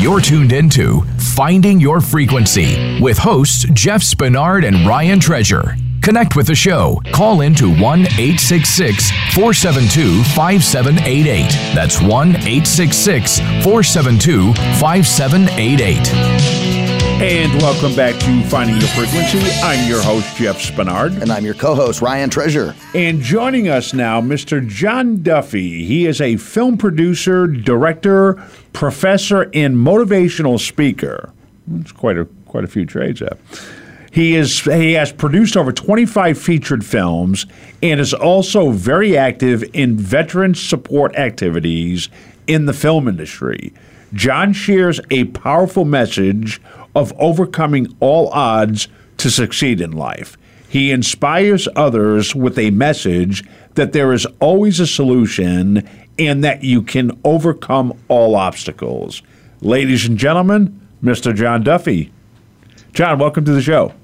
You're 0.00 0.20
tuned 0.20 0.52
into 0.52 1.02
Finding 1.18 1.78
Your 1.78 2.00
Frequency 2.00 2.98
with 3.02 3.18
hosts 3.18 3.66
Jeff 3.74 4.00
Spinard 4.00 4.66
and 4.66 4.86
Ryan 4.86 5.20
Treasure. 5.20 5.76
Connect 6.00 6.36
with 6.36 6.46
the 6.46 6.54
show. 6.54 7.02
Call 7.12 7.42
in 7.42 7.54
to 7.56 7.68
1 7.68 7.82
866 7.82 9.10
472 9.34 10.22
5788. 10.34 11.50
That's 11.74 12.00
1 12.00 12.08
866 12.30 13.40
472 13.62 14.54
5788. 14.54 16.89
And 17.22 17.52
welcome 17.60 17.94
back 17.94 18.18
to 18.20 18.42
Finding 18.44 18.78
Your 18.78 18.88
Frequency. 18.88 19.40
I'm 19.62 19.86
your 19.86 20.02
host, 20.02 20.36
Jeff 20.36 20.56
Spinard. 20.56 21.20
And 21.20 21.30
I'm 21.30 21.44
your 21.44 21.52
co 21.52 21.74
host, 21.74 22.00
Ryan 22.00 22.30
Treasure. 22.30 22.74
And 22.94 23.20
joining 23.20 23.68
us 23.68 23.92
now, 23.92 24.22
Mr. 24.22 24.66
John 24.66 25.22
Duffy. 25.22 25.84
He 25.84 26.06
is 26.06 26.22
a 26.22 26.38
film 26.38 26.78
producer, 26.78 27.46
director, 27.46 28.42
professor, 28.72 29.50
and 29.52 29.76
motivational 29.76 30.58
speaker. 30.58 31.30
It's 31.74 31.92
quite 31.92 32.16
a 32.16 32.24
quite 32.46 32.64
a 32.64 32.68
few 32.68 32.86
trades 32.86 33.20
there. 33.20 33.36
He 34.10 34.34
is 34.34 34.60
he 34.60 34.94
has 34.94 35.12
produced 35.12 35.58
over 35.58 35.72
25 35.72 36.38
featured 36.38 36.86
films 36.86 37.44
and 37.82 38.00
is 38.00 38.14
also 38.14 38.70
very 38.70 39.18
active 39.18 39.62
in 39.74 39.98
veteran 39.98 40.54
support 40.54 41.14
activities 41.16 42.08
in 42.46 42.64
the 42.64 42.72
film 42.72 43.08
industry. 43.08 43.74
John 44.12 44.52
shares 44.52 45.00
a 45.10 45.24
powerful 45.24 45.84
message 45.84 46.60
of 46.94 47.12
overcoming 47.18 47.94
all 48.00 48.28
odds 48.28 48.88
to 49.18 49.30
succeed 49.30 49.80
in 49.80 49.92
life. 49.92 50.36
He 50.68 50.90
inspires 50.90 51.68
others 51.74 52.34
with 52.34 52.58
a 52.58 52.70
message 52.70 53.44
that 53.74 53.92
there 53.92 54.12
is 54.12 54.26
always 54.40 54.78
a 54.80 54.86
solution 54.86 55.88
and 56.18 56.44
that 56.44 56.62
you 56.62 56.82
can 56.82 57.18
overcome 57.24 57.92
all 58.08 58.36
obstacles. 58.36 59.22
Ladies 59.60 60.06
and 60.06 60.16
gentlemen, 60.16 60.80
Mr. 61.02 61.34
John 61.34 61.62
Duffy. 61.62 62.12
John, 62.92 63.18
welcome 63.18 63.44
to 63.44 63.52
the 63.52 63.62
show. 63.62 63.94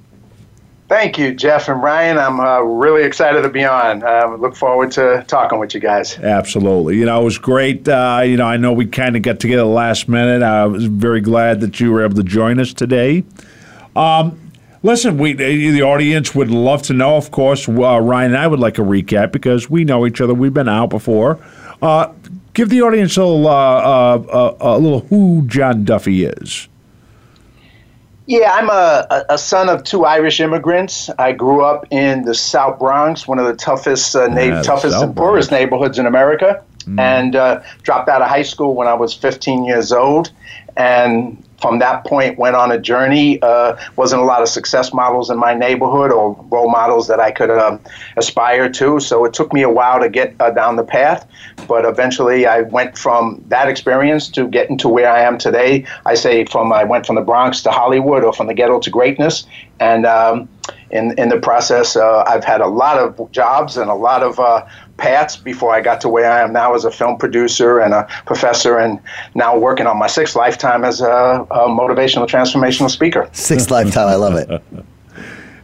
Thank 0.88 1.18
you, 1.18 1.34
Jeff 1.34 1.68
and 1.68 1.82
Ryan. 1.82 2.16
I'm 2.16 2.38
uh, 2.38 2.60
really 2.60 3.02
excited 3.02 3.42
to 3.42 3.48
be 3.48 3.64
on. 3.64 4.04
Uh, 4.04 4.36
look 4.38 4.54
forward 4.54 4.92
to 4.92 5.24
talking 5.26 5.58
with 5.58 5.74
you 5.74 5.80
guys. 5.80 6.16
Absolutely. 6.16 6.96
You 6.96 7.06
know, 7.06 7.20
it 7.20 7.24
was 7.24 7.38
great. 7.38 7.88
Uh, 7.88 8.22
you 8.24 8.36
know, 8.36 8.46
I 8.46 8.56
know 8.56 8.72
we 8.72 8.86
kind 8.86 9.16
of 9.16 9.22
got 9.22 9.40
together 9.40 9.64
last 9.64 10.08
minute. 10.08 10.44
I 10.44 10.64
was 10.66 10.84
very 10.86 11.20
glad 11.20 11.60
that 11.62 11.80
you 11.80 11.90
were 11.90 12.04
able 12.04 12.14
to 12.14 12.22
join 12.22 12.60
us 12.60 12.72
today. 12.72 13.24
Um, 13.96 14.38
listen, 14.84 15.18
we 15.18 15.32
the 15.32 15.82
audience 15.82 16.36
would 16.36 16.52
love 16.52 16.82
to 16.82 16.92
know. 16.92 17.16
Of 17.16 17.32
course, 17.32 17.68
uh, 17.68 17.72
Ryan 17.72 18.32
and 18.32 18.36
I 18.36 18.46
would 18.46 18.60
like 18.60 18.78
a 18.78 18.82
recap 18.82 19.32
because 19.32 19.68
we 19.68 19.84
know 19.84 20.06
each 20.06 20.20
other. 20.20 20.34
We've 20.34 20.54
been 20.54 20.68
out 20.68 20.90
before. 20.90 21.40
Uh, 21.82 22.12
give 22.54 22.68
the 22.68 22.82
audience 22.82 23.16
a 23.16 23.24
little, 23.24 23.48
uh, 23.48 24.54
a 24.60 24.78
little 24.78 25.00
who 25.00 25.42
John 25.48 25.84
Duffy 25.84 26.26
is. 26.26 26.68
Yeah, 28.26 28.52
I'm 28.52 28.68
a, 28.70 29.24
a 29.30 29.38
son 29.38 29.68
of 29.68 29.84
two 29.84 30.04
Irish 30.04 30.40
immigrants. 30.40 31.08
I 31.18 31.30
grew 31.30 31.62
up 31.64 31.86
in 31.92 32.24
the 32.24 32.34
South 32.34 32.80
Bronx, 32.80 33.28
one 33.28 33.38
of 33.38 33.46
the 33.46 33.54
toughest, 33.54 34.16
uh, 34.16 34.26
na- 34.26 34.62
toughest 34.62 35.00
and 35.00 35.14
poorest 35.14 35.52
neighborhoods 35.52 35.96
in 35.98 36.06
America, 36.06 36.62
mm. 36.80 36.98
and 36.98 37.36
uh, 37.36 37.62
dropped 37.82 38.08
out 38.08 38.22
of 38.22 38.28
high 38.28 38.42
school 38.42 38.74
when 38.74 38.88
I 38.88 38.94
was 38.94 39.14
15 39.14 39.64
years 39.64 39.92
old. 39.92 40.32
And 40.76 41.42
from 41.60 41.78
that 41.78 42.04
point 42.04 42.38
went 42.38 42.56
on 42.56 42.70
a 42.70 42.78
journey. 42.78 43.40
Uh, 43.42 43.76
wasn't 43.96 44.20
a 44.20 44.24
lot 44.24 44.42
of 44.42 44.48
success 44.48 44.92
models 44.92 45.30
in 45.30 45.38
my 45.38 45.54
neighborhood 45.54 46.12
or 46.12 46.36
role 46.50 46.70
models 46.70 47.08
that 47.08 47.20
I 47.20 47.30
could 47.30 47.50
um, 47.50 47.80
aspire 48.16 48.70
to. 48.70 49.00
So 49.00 49.24
it 49.24 49.32
took 49.32 49.52
me 49.52 49.62
a 49.62 49.70
while 49.70 50.00
to 50.00 50.08
get 50.08 50.34
uh, 50.40 50.50
down 50.50 50.76
the 50.76 50.84
path, 50.84 51.26
but 51.66 51.84
eventually 51.84 52.46
I 52.46 52.62
went 52.62 52.98
from 52.98 53.42
that 53.48 53.68
experience 53.68 54.28
to 54.30 54.48
getting 54.48 54.78
to 54.78 54.88
where 54.88 55.10
I 55.10 55.20
am 55.20 55.38
today. 55.38 55.86
I 56.04 56.14
say 56.14 56.44
from 56.44 56.72
I 56.72 56.84
went 56.84 57.06
from 57.06 57.16
the 57.16 57.22
Bronx 57.22 57.62
to 57.62 57.70
Hollywood 57.70 58.24
or 58.24 58.32
from 58.32 58.46
the 58.46 58.54
ghetto 58.54 58.80
to 58.80 58.90
greatness, 58.90 59.46
and 59.80 60.06
um, 60.06 60.48
in 60.90 61.18
in 61.18 61.28
the 61.28 61.38
process, 61.38 61.96
uh, 61.96 62.24
I've 62.26 62.44
had 62.44 62.60
a 62.60 62.66
lot 62.66 62.98
of 62.98 63.30
jobs 63.32 63.76
and 63.76 63.90
a 63.90 63.94
lot 63.94 64.22
of 64.22 64.38
uh, 64.38 64.66
paths 64.96 65.36
before 65.36 65.74
I 65.74 65.80
got 65.80 66.00
to 66.02 66.08
where 66.08 66.30
I 66.30 66.42
am 66.42 66.52
now 66.52 66.74
as 66.74 66.84
a 66.84 66.90
film 66.90 67.18
producer 67.18 67.80
and 67.80 67.94
a 67.94 68.06
professor, 68.24 68.78
and 68.78 69.00
now 69.34 69.56
working 69.58 69.86
on 69.86 69.98
my 69.98 70.06
sixth 70.06 70.36
lifetime 70.36 70.84
as 70.84 71.00
a, 71.00 71.06
a 71.50 71.68
motivational 71.68 72.26
transformational 72.26 72.90
speaker. 72.90 73.28
Sixth 73.32 73.70
lifetime, 73.70 74.08
I 74.08 74.14
love 74.14 74.34
it. 74.34 74.62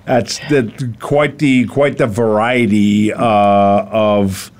That's 0.04 0.38
the, 0.48 0.94
quite 1.00 1.38
the 1.38 1.66
quite 1.66 1.98
the 1.98 2.08
variety 2.08 3.12
uh, 3.12 3.20
of 3.22 4.50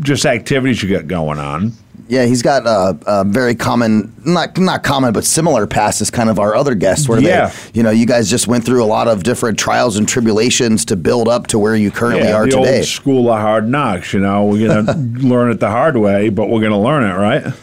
just 0.00 0.26
activities 0.26 0.82
you 0.82 0.90
got 0.90 1.06
going 1.06 1.38
on. 1.38 1.72
Yeah, 2.12 2.26
he's 2.26 2.42
got 2.42 2.66
a, 2.66 2.98
a, 3.06 3.24
very 3.24 3.54
common, 3.54 4.12
not 4.22 4.58
not 4.58 4.82
common, 4.82 5.14
but 5.14 5.24
similar 5.24 5.66
past 5.66 6.02
as 6.02 6.10
kind 6.10 6.28
of 6.28 6.38
our 6.38 6.54
other 6.54 6.74
guests, 6.74 7.08
where 7.08 7.18
yeah. 7.18 7.46
they, 7.46 7.70
you 7.72 7.82
know, 7.82 7.88
you 7.88 8.04
guys 8.04 8.28
just 8.28 8.46
went 8.46 8.66
through 8.66 8.84
a 8.84 8.86
lot 8.86 9.08
of 9.08 9.22
different 9.22 9.58
trials 9.58 9.96
and 9.96 10.06
tribulations 10.06 10.84
to 10.84 10.96
build 10.96 11.26
up 11.26 11.46
to 11.46 11.58
where 11.58 11.74
you 11.74 11.90
currently 11.90 12.28
yeah, 12.28 12.34
are 12.34 12.44
the 12.44 12.50
today. 12.50 12.76
Old 12.80 12.86
school 12.86 13.30
of 13.30 13.40
hard 13.40 13.66
knocks, 13.66 14.12
you 14.12 14.20
know, 14.20 14.44
we're 14.44 14.68
gonna 14.68 14.92
learn 15.26 15.52
it 15.52 15.60
the 15.60 15.70
hard 15.70 15.96
way, 15.96 16.28
but 16.28 16.50
we're 16.50 16.60
gonna 16.60 16.78
learn 16.78 17.02
it, 17.02 17.14
right? 17.14 17.54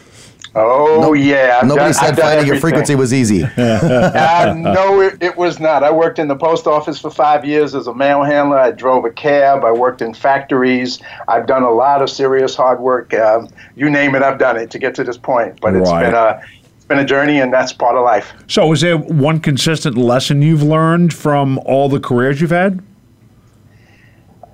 Oh 0.54 0.98
no, 1.00 1.12
yeah. 1.12 1.60
I've 1.62 1.68
nobody 1.68 1.92
done, 1.92 1.94
said 1.94 2.16
finding 2.18 2.46
your 2.46 2.58
frequency 2.58 2.96
was 2.96 3.14
easy. 3.14 3.44
uh, 3.56 4.54
no, 4.56 5.00
it, 5.00 5.22
it, 5.22 5.36
was 5.36 5.60
not. 5.60 5.84
I 5.84 5.92
worked 5.92 6.18
in 6.18 6.26
the 6.26 6.34
post 6.34 6.66
office 6.66 6.98
for 6.98 7.10
five 7.10 7.44
years 7.44 7.74
as 7.74 7.86
a 7.86 7.94
mail 7.94 8.24
handler. 8.24 8.58
I 8.58 8.72
drove 8.72 9.04
a 9.04 9.10
cab. 9.10 9.64
I 9.64 9.70
worked 9.70 10.02
in 10.02 10.12
factories. 10.12 11.00
I've 11.28 11.46
done 11.46 11.62
a 11.62 11.70
lot 11.70 12.02
of 12.02 12.10
serious 12.10 12.56
hard 12.56 12.80
work. 12.80 13.14
Um, 13.14 13.48
you 13.76 13.90
name 13.90 14.16
it, 14.16 14.22
I've 14.22 14.38
done 14.38 14.56
it 14.56 14.70
to 14.72 14.78
get 14.78 14.94
to 14.96 15.04
this 15.04 15.16
point. 15.16 15.60
But 15.60 15.76
it's 15.76 15.90
right. 15.90 16.06
been 16.06 16.14
a 16.14 16.42
it's 16.74 16.84
been 16.86 16.98
a 16.98 17.04
journey, 17.04 17.40
and 17.40 17.52
that's 17.52 17.72
part 17.72 17.94
of 17.94 18.02
life. 18.02 18.32
So, 18.48 18.72
is 18.72 18.80
there 18.80 18.98
one 18.98 19.38
consistent 19.38 19.96
lesson 19.96 20.42
you've 20.42 20.64
learned 20.64 21.14
from 21.14 21.58
all 21.60 21.88
the 21.88 22.00
careers 22.00 22.40
you've 22.40 22.50
had? 22.50 22.82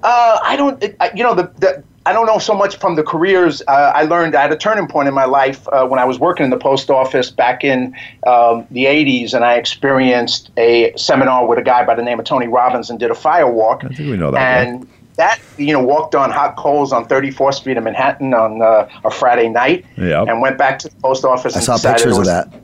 Uh, 0.03 0.39
I 0.43 0.57
don't. 0.57 0.83
You 1.15 1.25
know, 1.25 1.35
the, 1.35 1.51
the 1.57 1.83
I 2.07 2.13
don't 2.13 2.27
know 2.27 2.39
so 2.39 2.55
much 2.55 2.77
from 2.77 2.95
the 2.95 3.03
careers. 3.03 3.63
Uh, 3.67 3.91
I 3.93 4.05
learned 4.05 4.37
I 4.37 4.43
had 4.43 4.53
a 4.53 4.57
turning 4.57 4.87
point 4.87 5.09
in 5.09 5.15
my 5.15 5.25
life 5.25 5.67
uh, 5.73 5.85
when 5.89 5.99
I 5.99 6.05
was 6.05 6.21
working 6.21 6.45
in 6.45 6.51
the 6.51 6.57
post 6.57 6.89
office 6.89 7.33
back 7.33 7.65
in 7.65 7.97
um, 8.25 8.65
the 8.71 8.85
80s, 8.85 9.35
and 9.35 9.45
I 9.45 9.55
experienced 9.55 10.53
a 10.57 10.93
seminar 10.97 11.49
with 11.49 11.59
a 11.59 11.63
guy 11.63 11.85
by 11.85 11.97
the 11.97 12.05
name 12.05 12.21
of 12.21 12.25
Tony 12.25 12.47
Robbins 12.47 12.91
and 12.91 13.01
did 13.01 13.11
a 13.11 13.15
fire 13.15 13.51
walk. 13.51 13.85
I 13.85 13.89
think 13.89 14.09
we 14.09 14.17
know 14.17 14.31
that. 14.31 14.69
And 14.69 14.83
guy. 14.83 14.89
that, 15.17 15.41
you 15.59 15.73
know, 15.73 15.83
walked 15.83 16.15
on 16.15 16.31
hot 16.31 16.55
coals 16.55 16.93
on 16.93 17.09
34th 17.09 17.55
Street 17.55 17.77
in 17.77 17.83
Manhattan 17.83 18.33
on 18.35 18.63
uh, 18.63 18.89
a 19.05 19.11
Friday 19.11 19.49
night 19.49 19.85
yep. 19.97 20.29
and 20.29 20.41
went 20.41 20.57
back 20.57 20.79
to 20.79 20.89
the 20.89 20.97
post 21.03 21.25
office. 21.25 21.57
I 21.57 21.61
saw 21.61 21.77
pictures 21.77 22.17
was, 22.17 22.29
of 22.29 22.51
that. 22.51 22.61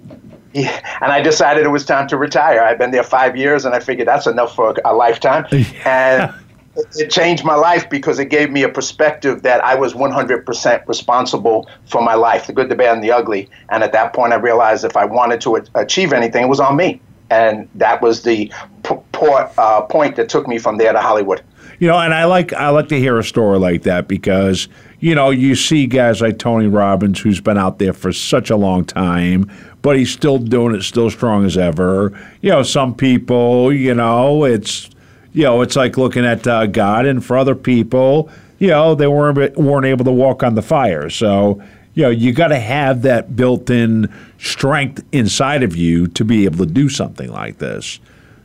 Yeah, 0.54 0.98
and 1.00 1.10
I 1.10 1.20
decided 1.20 1.64
it 1.64 1.70
was 1.70 1.84
time 1.84 2.06
to 2.08 2.16
retire. 2.16 2.60
I've 2.62 2.78
been 2.78 2.91
there 2.91 3.02
five 3.02 3.36
years, 3.36 3.64
and 3.64 3.75
I 3.75 3.81
figured 3.81 4.06
that's 4.06 4.26
enough 4.26 4.54
for 4.54 4.76
a 4.84 4.94
lifetime. 4.94 5.47
and 5.84 6.32
it 6.77 7.10
changed 7.10 7.44
my 7.44 7.55
life 7.55 7.88
because 7.91 8.19
it 8.19 8.27
gave 8.27 8.50
me 8.50 8.62
a 8.62 8.69
perspective 8.69 9.43
that 9.43 9.62
I 9.62 9.75
was 9.75 9.93
100% 9.93 10.88
responsible 10.88 11.69
for 11.87 12.00
my 12.00 12.15
life, 12.15 12.47
the 12.47 12.53
good, 12.53 12.69
the 12.69 12.75
bad, 12.75 12.94
and 12.94 13.05
the 13.05 13.12
ugly. 13.12 13.50
And 13.71 13.83
at 13.83 13.93
that 13.93 14.12
point, 14.12 14.33
I 14.33 14.37
realized 14.37 14.84
if 14.84 14.97
I 14.97 15.05
wanted 15.05 15.41
to 15.43 15.62
achieve 15.75 16.12
anything, 16.12 16.44
it 16.44 16.49
was 16.49 16.61
on 16.61 16.77
me. 16.77 17.00
And 17.31 17.69
that 17.75 18.03
was 18.03 18.22
the 18.22 18.53
p- 18.84 18.97
uh, 19.22 19.82
point 19.82 20.16
that 20.16 20.28
took 20.28 20.47
me 20.47 20.59
from 20.59 20.77
there 20.77 20.93
to 20.93 21.00
Hollywood. 21.00 21.43
You 21.78 21.88
know, 21.88 21.99
and 21.99 22.15
I 22.15 22.27
like 22.27 22.53
I 22.53 22.69
like 22.69 22.88
to 22.88 22.99
hear 22.99 23.19
a 23.19 23.25
story 23.25 23.59
like 23.59 23.82
that 23.82 24.06
because 24.06 24.69
you 25.00 25.15
know 25.15 25.31
you 25.31 25.56
see 25.56 25.87
guys 25.87 26.21
like 26.21 26.38
Tony 26.38 26.69
Robbins 26.69 27.19
who's 27.19 27.41
been 27.41 27.59
out 27.59 27.78
there 27.78 27.93
for 27.93 28.12
such 28.12 28.50
a 28.50 28.56
long 28.56 28.84
time, 28.84 29.50
but 29.81 29.97
he's 29.97 30.12
still 30.12 30.38
doing 30.38 30.77
it, 30.77 30.82
still 30.82 31.11
strong 31.11 31.44
as 31.44 31.56
ever. 31.56 32.12
You 32.41 32.50
know, 32.50 32.62
some 32.62 32.94
people, 32.94 33.72
you 33.72 33.94
know, 33.94 34.44
it's 34.44 34.91
you 35.32 35.44
know, 35.44 35.62
it's 35.62 35.76
like 35.76 35.97
looking 35.97 36.25
at 36.25 36.47
uh, 36.47 36.66
God, 36.66 37.06
and 37.06 37.25
for 37.25 37.37
other 37.37 37.54
people, 37.54 38.31
you 38.59 38.69
know, 38.69 38.94
they 38.94 39.06
weren't 39.06 39.56
weren't 39.56 39.87
able 39.87 40.04
to 40.04 40.12
walk 40.12 40.43
on 40.43 40.54
the 40.54 40.62
fire. 40.62 41.10
So, 41.10 41.62
you 41.94 42.04
know, 42.04 42.10
you 42.10 42.32
got 42.32 42.48
to 42.48 42.59
have 42.59 43.03
that 43.03 43.34
built-in 43.34 44.12
strength 44.38 45.05
inside 45.12 45.62
of 45.62 45.76
you 45.76 46.06
to 46.08 46.25
be 46.25 46.44
able 46.44 46.64
to 46.64 46.73
do 46.73 46.88
something 46.88 47.31
like 47.31 47.58
this. 47.58 47.99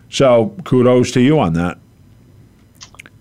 So, 0.09 0.55
kudos 0.63 1.11
to 1.11 1.21
you 1.21 1.39
on 1.39 1.53
that. 1.53 1.77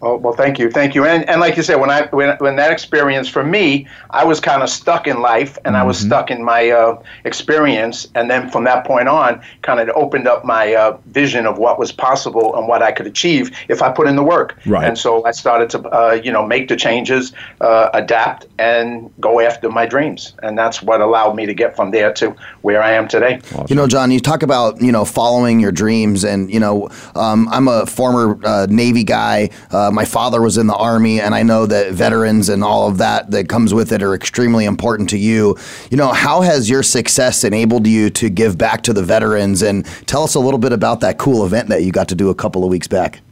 Oh, 0.07 0.15
well, 0.15 0.35
thank 0.35 0.61
you, 0.61 0.71
thank 0.71 0.95
you, 0.95 1.05
and 1.05 1.29
and 1.29 1.41
like 1.41 1.57
you 1.57 1.65
said, 1.65 1.81
when 1.81 1.91
I 1.91 2.07
when, 2.07 2.37
when 2.39 2.55
that 2.57 2.71
experience 2.71 3.29
for 3.29 3.43
me, 3.43 3.89
I 4.11 4.25
was 4.25 4.39
kind 4.39 4.63
of 4.63 4.71
stuck 4.71 5.09
in 5.09 5.21
life, 5.21 5.57
and 5.65 5.75
mm-hmm. 5.75 5.83
I 5.83 5.83
was 5.83 5.99
mm-hmm. 5.99 6.07
stuck 6.07 6.31
in 6.31 6.45
my 6.45 6.71
uh, 6.71 7.03
experience, 7.25 8.07
and 8.15 8.31
then 8.31 8.49
from 8.49 8.63
that 8.65 8.87
point 8.87 9.09
on, 9.09 9.43
kind 9.63 9.81
of 9.81 9.89
opened 9.97 10.29
up 10.29 10.45
my 10.45 10.75
uh, 10.75 10.97
vision 11.07 11.45
of 11.45 11.59
what 11.59 11.77
was 11.77 11.91
possible 11.91 12.55
and 12.57 12.69
what 12.69 12.83
I 12.83 12.93
could 12.93 13.09
achieve 13.09 13.51
if 13.69 13.83
I 13.83 13.91
put 13.91 14.07
in 14.07 14.15
the 14.15 14.23
work. 14.23 14.57
Right. 14.65 14.87
And 14.87 14.97
so 14.97 15.25
I 15.25 15.33
started 15.33 15.71
to, 15.71 15.81
uh, 15.89 16.21
you 16.23 16.31
know, 16.31 16.47
make 16.47 16.69
the 16.69 16.77
changes, 16.77 17.33
uh, 17.61 17.91
adapt, 17.93 18.47
and 18.61 19.13
go 19.19 19.41
after 19.41 19.69
my 19.71 19.87
dreams, 19.87 20.35
and 20.45 20.57
that's 20.57 20.81
what 20.83 21.01
allowed 21.01 21.35
me 21.35 21.47
to 21.47 21.55
get 21.55 21.75
from 21.75 21.91
there 21.91 22.13
to 22.13 22.37
where 22.63 22.81
I 22.81 22.93
am 22.93 23.09
today. 23.09 23.41
Awesome. 23.47 23.67
You 23.69 23.75
know, 23.75 23.89
John, 23.89 24.13
you 24.13 24.21
talk 24.21 24.45
about 24.45 24.81
you 24.81 24.93
know 24.93 25.05
following 25.05 25.59
your 25.59 25.73
dreams, 25.73 26.25
and 26.25 26.49
you 26.49 26.61
know, 26.61 26.91
um, 27.17 27.49
I'm 27.51 27.67
a 27.67 27.87
former 27.87 28.39
uh, 28.45 28.69
Navy 28.71 29.03
guy. 29.03 29.51
Uh, 29.73 29.91
my 29.97 30.05
father 30.05 30.43
was 30.43 30.59
in 30.59 30.67
the 30.67 30.77
army, 30.77 31.21
and 31.21 31.35
I 31.35 31.43
know 31.43 31.67
that 31.67 31.93
veterans 31.93 32.51
and 32.51 32.63
all 32.63 32.87
of 32.87 32.99
that 32.99 33.31
that 33.31 33.49
comes 33.49 33.73
with 33.73 33.91
it 33.93 34.03
are 34.03 34.15
extremely 34.15 34.67
important 34.67 35.09
to 35.11 35.19
you. 35.19 35.57
You 35.91 35.97
know, 35.97 36.13
how 36.13 36.43
has 36.43 36.71
your 36.71 36.83
success 36.83 37.43
enabled 37.43 37.87
you 37.87 38.11
to 38.11 38.29
give 38.29 38.59
back 38.59 38.83
to 38.83 38.93
the 38.93 39.03
veterans? 39.03 39.63
And 39.63 39.87
tell 40.07 40.23
us 40.23 40.35
a 40.35 40.41
little 40.41 40.59
bit 40.59 40.73
about 40.73 41.01
that 41.01 41.19
cool 41.19 41.45
event 41.47 41.71
that 41.71 41.83
you 41.83 41.91
got 41.91 42.09
to 42.09 42.15
do 42.15 42.29
a 42.29 42.35
couple 42.35 42.63
of 42.63 42.71
weeks 42.71 42.87
back. 42.87 43.23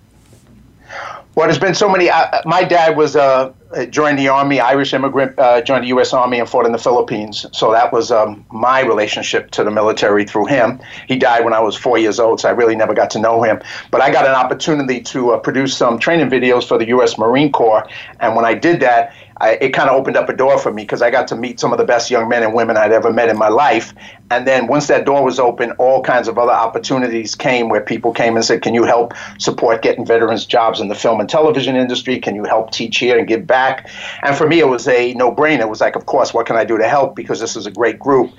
Well, 1.36 1.48
there's 1.48 1.58
been 1.58 1.74
so 1.74 1.88
many. 1.88 2.08
Uh, 2.08 2.42
my 2.44 2.62
dad 2.62 2.96
was 2.96 3.16
uh, 3.16 3.52
joined 3.90 4.20
the 4.20 4.28
army, 4.28 4.60
Irish 4.60 4.94
immigrant, 4.94 5.36
uh, 5.36 5.62
joined 5.62 5.82
the 5.82 5.88
U.S. 5.88 6.12
Army 6.12 6.38
and 6.38 6.48
fought 6.48 6.64
in 6.64 6.70
the 6.70 6.78
Philippines. 6.78 7.44
So 7.52 7.72
that 7.72 7.92
was 7.92 8.12
um, 8.12 8.46
my 8.52 8.82
relationship 8.82 9.50
to 9.52 9.64
the 9.64 9.70
military 9.72 10.24
through 10.24 10.46
him. 10.46 10.80
He 11.08 11.16
died 11.16 11.44
when 11.44 11.52
I 11.52 11.58
was 11.58 11.74
four 11.74 11.98
years 11.98 12.20
old, 12.20 12.40
so 12.40 12.48
I 12.48 12.52
really 12.52 12.76
never 12.76 12.94
got 12.94 13.10
to 13.10 13.18
know 13.18 13.42
him. 13.42 13.60
But 13.90 14.00
I 14.00 14.12
got 14.12 14.26
an 14.26 14.34
opportunity 14.34 15.00
to 15.02 15.32
uh, 15.32 15.38
produce 15.38 15.76
some 15.76 15.98
training 15.98 16.30
videos 16.30 16.68
for 16.68 16.78
the 16.78 16.86
U.S. 16.88 17.18
Marine 17.18 17.50
Corps, 17.50 17.84
and 18.20 18.36
when 18.36 18.44
I 18.44 18.54
did 18.54 18.78
that, 18.80 19.12
I, 19.38 19.52
it 19.60 19.70
kind 19.70 19.90
of 19.90 19.96
opened 19.96 20.16
up 20.16 20.28
a 20.28 20.32
door 20.32 20.58
for 20.58 20.72
me 20.72 20.82
because 20.82 21.02
I 21.02 21.10
got 21.10 21.28
to 21.28 21.36
meet 21.36 21.58
some 21.58 21.72
of 21.72 21.78
the 21.78 21.84
best 21.84 22.10
young 22.10 22.28
men 22.28 22.42
and 22.42 22.54
women 22.54 22.76
I'd 22.76 22.92
ever 22.92 23.12
met 23.12 23.28
in 23.28 23.36
my 23.36 23.48
life. 23.48 23.92
And 24.30 24.46
then 24.46 24.68
once 24.68 24.86
that 24.86 25.04
door 25.04 25.24
was 25.24 25.38
open, 25.38 25.72
all 25.72 26.02
kinds 26.02 26.28
of 26.28 26.38
other 26.38 26.52
opportunities 26.52 27.34
came 27.34 27.68
where 27.68 27.80
people 27.80 28.12
came 28.12 28.36
and 28.36 28.44
said, 28.44 28.62
Can 28.62 28.74
you 28.74 28.84
help 28.84 29.12
support 29.38 29.82
getting 29.82 30.06
veterans 30.06 30.46
jobs 30.46 30.80
in 30.80 30.88
the 30.88 30.94
film 30.94 31.20
and 31.20 31.28
television 31.28 31.76
industry? 31.76 32.18
Can 32.18 32.36
you 32.36 32.44
help 32.44 32.70
teach 32.70 32.98
here 32.98 33.18
and 33.18 33.26
give 33.26 33.46
back? 33.46 33.90
And 34.22 34.36
for 34.36 34.46
me, 34.46 34.60
it 34.60 34.68
was 34.68 34.86
a 34.86 35.14
no 35.14 35.34
brainer. 35.34 35.62
It 35.62 35.68
was 35.68 35.80
like, 35.80 35.96
Of 35.96 36.06
course, 36.06 36.32
what 36.32 36.46
can 36.46 36.56
I 36.56 36.64
do 36.64 36.78
to 36.78 36.88
help? 36.88 37.16
Because 37.16 37.40
this 37.40 37.56
is 37.56 37.66
a 37.66 37.70
great 37.70 37.98
group. 37.98 38.32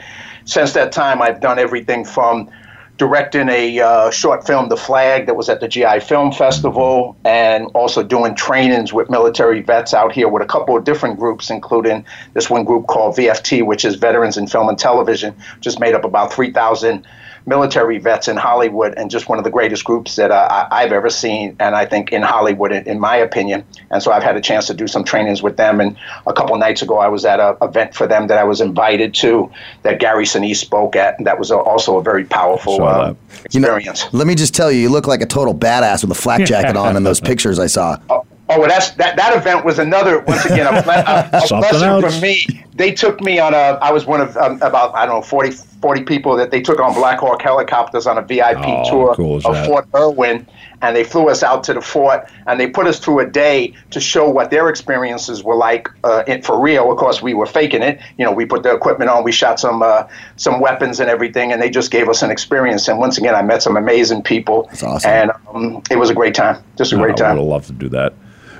Since 0.45 0.73
that 0.73 0.91
time, 0.91 1.21
I've 1.21 1.41
done 1.41 1.59
everything 1.59 2.05
from 2.05 2.49
directing 2.97 3.49
a 3.49 3.79
uh, 3.79 4.09
short 4.09 4.47
film, 4.47 4.69
The 4.69 4.77
Flag, 4.77 5.25
that 5.25 5.35
was 5.35 5.49
at 5.49 5.59
the 5.59 5.67
GI 5.67 5.99
Film 5.99 6.31
Festival, 6.31 7.15
and 7.25 7.67
also 7.73 8.03
doing 8.03 8.35
trainings 8.35 8.93
with 8.93 9.09
military 9.09 9.61
vets 9.61 9.93
out 9.93 10.11
here 10.11 10.29
with 10.29 10.41
a 10.41 10.45
couple 10.45 10.77
of 10.77 10.83
different 10.83 11.19
groups, 11.19 11.49
including 11.49 12.05
this 12.33 12.49
one 12.49 12.63
group 12.63 12.87
called 12.87 13.15
VFT, 13.15 13.65
which 13.65 13.83
is 13.83 13.95
Veterans 13.95 14.37
in 14.37 14.47
Film 14.47 14.69
and 14.69 14.79
Television, 14.79 15.35
just 15.59 15.79
made 15.79 15.93
up 15.93 16.05
about 16.05 16.31
3,000 16.31 17.05
military 17.45 17.97
vets 17.99 18.27
in 18.27 18.37
Hollywood, 18.37 18.93
and 18.97 19.11
just 19.11 19.29
one 19.29 19.37
of 19.37 19.43
the 19.43 19.51
greatest 19.51 19.83
groups 19.83 20.15
that 20.15 20.31
uh, 20.31 20.67
I've 20.71 20.91
ever 20.91 21.09
seen, 21.09 21.55
and 21.59 21.75
I 21.75 21.85
think 21.85 22.11
in 22.11 22.21
Hollywood, 22.21 22.71
in, 22.71 22.87
in, 22.87 22.99
my 22.99 23.15
opinion. 23.15 23.63
And 23.91 24.01
so 24.01 24.11
I've 24.11 24.23
had 24.23 24.35
a 24.35 24.41
chance 24.41 24.67
to 24.67 24.73
do 24.73 24.87
some 24.87 25.03
trainings 25.03 25.43
with 25.43 25.57
them. 25.57 25.79
And 25.79 25.95
a 26.25 26.33
couple 26.33 26.57
nights 26.57 26.81
ago, 26.81 26.97
I 26.97 27.07
was 27.07 27.25
at 27.25 27.39
an 27.39 27.57
event 27.61 27.93
for 27.93 28.07
them 28.07 28.27
that 28.27 28.37
I 28.37 28.43
was 28.43 28.61
invited 28.61 29.13
to 29.15 29.51
that 29.83 29.99
Gary 29.99 30.25
Sinise 30.25 30.57
spoke 30.57 30.95
at. 30.95 31.17
And 31.17 31.27
that 31.27 31.37
was 31.37 31.51
a, 31.51 31.57
also 31.57 31.97
a 31.97 32.03
very 32.03 32.25
powerful 32.25 32.83
uh, 32.83 33.13
experience. 33.43 34.03
You 34.03 34.11
know, 34.11 34.17
let 34.17 34.27
me 34.27 34.35
just 34.35 34.55
tell 34.55 34.71
you, 34.71 34.79
you 34.79 34.89
look 34.89 35.07
like 35.07 35.21
a 35.21 35.27
total 35.27 35.53
badass 35.53 36.01
with 36.03 36.11
a 36.11 36.21
flak 36.21 36.45
jacket 36.45 36.75
on 36.75 36.95
in 36.95 37.03
those 37.03 37.21
pictures 37.21 37.59
I 37.59 37.67
saw. 37.67 37.99
Oh, 38.09 38.25
Oh, 38.47 38.59
well, 38.59 38.69
that's 38.69 38.91
that. 38.91 39.15
That 39.15 39.35
event 39.35 39.65
was 39.65 39.79
another 39.79 40.19
once 40.19 40.45
again 40.45 40.67
a, 40.67 40.77
a, 40.77 41.29
a 41.33 41.47
blessing 41.49 42.01
for 42.01 42.21
me. 42.21 42.63
They 42.75 42.91
took 42.91 43.19
me 43.19 43.39
on 43.39 43.55
a. 43.55 43.79
I 43.81 43.91
was 43.91 44.05
one 44.05 44.21
of 44.21 44.37
um, 44.37 44.61
about 44.61 44.93
I 44.93 45.07
don't 45.07 45.15
know 45.15 45.21
40, 45.23 45.57
40 45.81 46.03
people 46.03 46.35
that 46.35 46.51
they 46.51 46.61
took 46.61 46.79
on 46.79 46.93
Black 46.93 47.19
Hawk 47.19 47.41
helicopters 47.41 48.07
on 48.07 48.17
a 48.17 48.21
VIP 48.21 48.63
oh, 48.65 48.89
tour 48.89 49.15
cool 49.15 49.37
of 49.37 49.43
that? 49.43 49.67
Fort 49.67 49.87
Irwin, 49.95 50.47
and 50.81 50.95
they 50.95 51.03
flew 51.03 51.29
us 51.29 51.43
out 51.43 51.63
to 51.65 51.73
the 51.73 51.81
fort 51.81 52.29
and 52.47 52.59
they 52.59 52.67
put 52.67 52.87
us 52.87 52.99
through 52.99 53.19
a 53.19 53.25
day 53.25 53.73
to 53.91 53.99
show 53.99 54.29
what 54.29 54.51
their 54.51 54.69
experiences 54.69 55.43
were 55.43 55.55
like 55.55 55.89
uh, 56.03 56.23
in, 56.27 56.41
for 56.41 56.59
real. 56.59 56.91
Of 56.91 56.97
course, 56.97 57.21
we 57.21 57.33
were 57.33 57.45
faking 57.45 57.81
it. 57.81 57.99
You 58.17 58.25
know, 58.25 58.31
we 58.31 58.45
put 58.45 58.63
the 58.63 58.73
equipment 58.73 59.09
on, 59.09 59.23
we 59.23 59.31
shot 59.31 59.59
some 59.59 59.83
uh, 59.83 60.07
some 60.37 60.59
weapons 60.59 60.99
and 60.99 61.09
everything, 61.09 61.51
and 61.51 61.61
they 61.61 61.69
just 61.69 61.91
gave 61.91 62.09
us 62.09 62.21
an 62.21 62.31
experience. 62.31 62.87
And 62.87 62.99
once 62.99 63.17
again, 63.17 63.35
I 63.35 63.41
met 63.41 63.61
some 63.61 63.77
amazing 63.77 64.23
people. 64.23 64.63
That's 64.67 64.83
awesome. 64.83 65.11
And 65.11 65.31
um, 65.53 65.83
it 65.89 65.97
was 65.97 66.09
a 66.09 66.15
great 66.15 66.35
time. 66.35 66.63
Just 66.77 66.93
a 66.93 66.97
great 66.97 67.17
time. 67.17 67.37
I 67.37 67.39
would 67.39 67.47
love 67.47 67.65
to 67.67 67.73
do 67.73 67.89
that. 67.89 68.13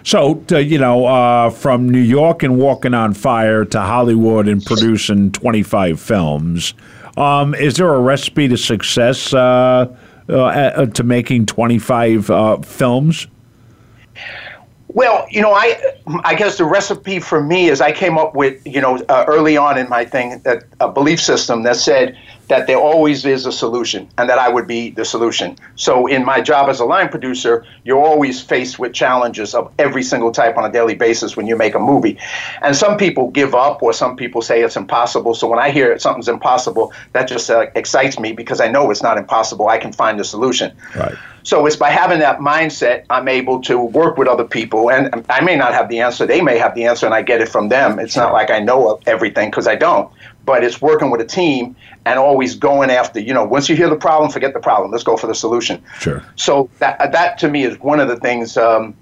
So, 0.06 0.36
to, 0.50 0.64
you 0.64 0.78
know, 0.78 1.08
uh, 1.08 1.50
from 1.50 1.90
New 1.90 1.98
York 1.98 2.44
and 2.44 2.60
walking 2.60 2.94
on 2.94 3.16
fire 3.16 3.66
to 3.66 3.82
Hollywood 3.82 4.48
and 4.48 4.64
producing 4.64 5.32
25 5.32 6.00
films, 6.00 6.76
um, 7.18 7.54
is 7.56 7.76
there 7.76 7.94
a 7.94 8.00
recipe 8.00 8.48
to 8.48 8.58
success 8.58 9.34
uh, 9.34 9.88
uh, 10.30 10.36
uh 10.36 10.86
to 10.88 11.04
making 11.04 11.46
25 11.46 12.30
uh, 12.30 12.58
films? 12.62 13.28
Well, 14.90 15.28
you 15.30 15.42
know, 15.42 15.54
I 15.54 15.78
I 16.24 16.36
guess 16.36 16.58
the 16.58 16.64
recipe 16.64 17.20
for 17.20 17.44
me 17.44 17.68
is 17.68 17.82
I 17.82 17.92
came 17.92 18.18
up 18.18 18.34
with 18.34 18.66
you 18.66 18.80
know 18.80 18.98
uh, 19.10 19.26
early 19.28 19.58
on 19.58 19.78
in 19.78 19.90
my 19.90 20.06
thing 20.06 20.42
a 20.80 20.90
belief 20.90 21.22
system 21.22 21.64
that 21.64 21.76
said 21.76 22.18
that 22.48 22.68
there 22.68 22.78
always 22.78 23.26
is 23.26 23.46
a 23.46 23.52
solution 23.52 24.08
and 24.18 24.30
that 24.30 24.40
I 24.40 24.50
would 24.50 24.68
be 24.68 24.92
the 24.92 25.06
solution. 25.06 25.58
So 25.76 26.08
in 26.08 26.24
my 26.24 26.42
job 26.42 26.70
as 26.70 26.80
a 26.80 26.86
line 26.86 27.10
producer, 27.10 27.66
you're 27.84 28.04
always 28.04 28.42
faced 28.42 28.80
with 28.80 28.94
challenges 28.94 29.56
of 29.56 29.72
every 29.80 30.04
single 30.04 30.32
type 30.32 30.58
on 30.58 30.66
a 30.66 30.72
daily 30.72 30.96
basis 30.96 31.36
when 31.36 31.48
you 31.48 31.56
make 31.56 31.76
a 31.76 31.80
movie. 31.80 32.18
And 32.62 32.76
some 32.76 32.98
people 32.98 33.32
give 33.32 33.56
up 33.56 33.82
or 33.82 33.94
some 33.94 34.16
people 34.16 34.42
say 34.42 34.62
it's 34.62 34.76
impossible. 34.76 35.34
So 35.34 35.48
when 35.48 35.60
I 35.60 35.72
hear 35.72 35.98
something's 36.00 36.28
impossible, 36.28 36.94
that 37.14 37.28
just 37.28 37.50
uh, 37.50 37.68
excites 37.76 38.20
me 38.20 38.32
because 38.32 38.62
I 38.62 38.68
know 38.68 38.92
it's 38.92 39.04
not 39.04 39.18
impossible. 39.18 39.68
I 39.68 39.78
can 39.78 39.92
find 39.92 40.20
a 40.20 40.24
solution. 40.24 40.76
Right. 40.96 41.16
So 41.46 41.66
it's 41.66 41.76
by 41.76 41.92
having 41.92 42.20
that 42.20 42.40
mindset, 42.40 43.06
I'm 43.10 43.28
able 43.28 43.62
to 43.62 43.80
work 43.80 44.18
with 44.18 44.28
other 44.28 44.44
people. 44.44 44.92
And 44.92 45.26
I 45.30 45.42
may 45.42 45.56
not 45.56 45.74
have 45.74 45.90
the 45.90 46.02
answer, 46.02 46.26
they 46.26 46.42
may 46.42 46.58
have 46.58 46.76
the 46.76 46.86
answer, 46.86 47.06
and 47.06 47.16
I 47.16 47.22
get 47.22 47.40
it 47.40 47.48
from 47.48 47.70
them. 47.70 48.00
It's 48.00 48.18
not 48.18 48.34
like 48.34 48.50
I 48.50 48.60
know 48.60 49.00
everything 49.06 49.52
because 49.52 49.68
I 49.68 49.76
don't 49.76 50.12
but 50.46 50.64
it's 50.64 50.82
working 50.82 51.10
with 51.10 51.20
a 51.22 51.26
team 51.26 51.76
and 52.06 52.20
always 52.20 52.56
going 52.56 52.90
after 52.90 53.20
you 53.20 53.34
know 53.34 53.44
once 53.44 53.68
you 53.68 53.76
hear 53.76 53.90
the 53.90 53.96
problem 53.96 54.32
forget 54.32 54.54
the 54.54 54.60
problem 54.60 54.92
let's 54.92 55.04
go 55.04 55.18
for 55.18 55.28
the 55.28 55.36
solution 55.36 55.84
sure 56.00 56.24
so 56.36 56.70
that 56.80 57.12
that 57.12 57.38
to 57.38 57.50
me 57.50 57.64
is 57.64 57.80
one 57.80 58.00
of 58.00 58.08
the 58.08 58.18
things 58.18 58.56
um, 58.58 58.96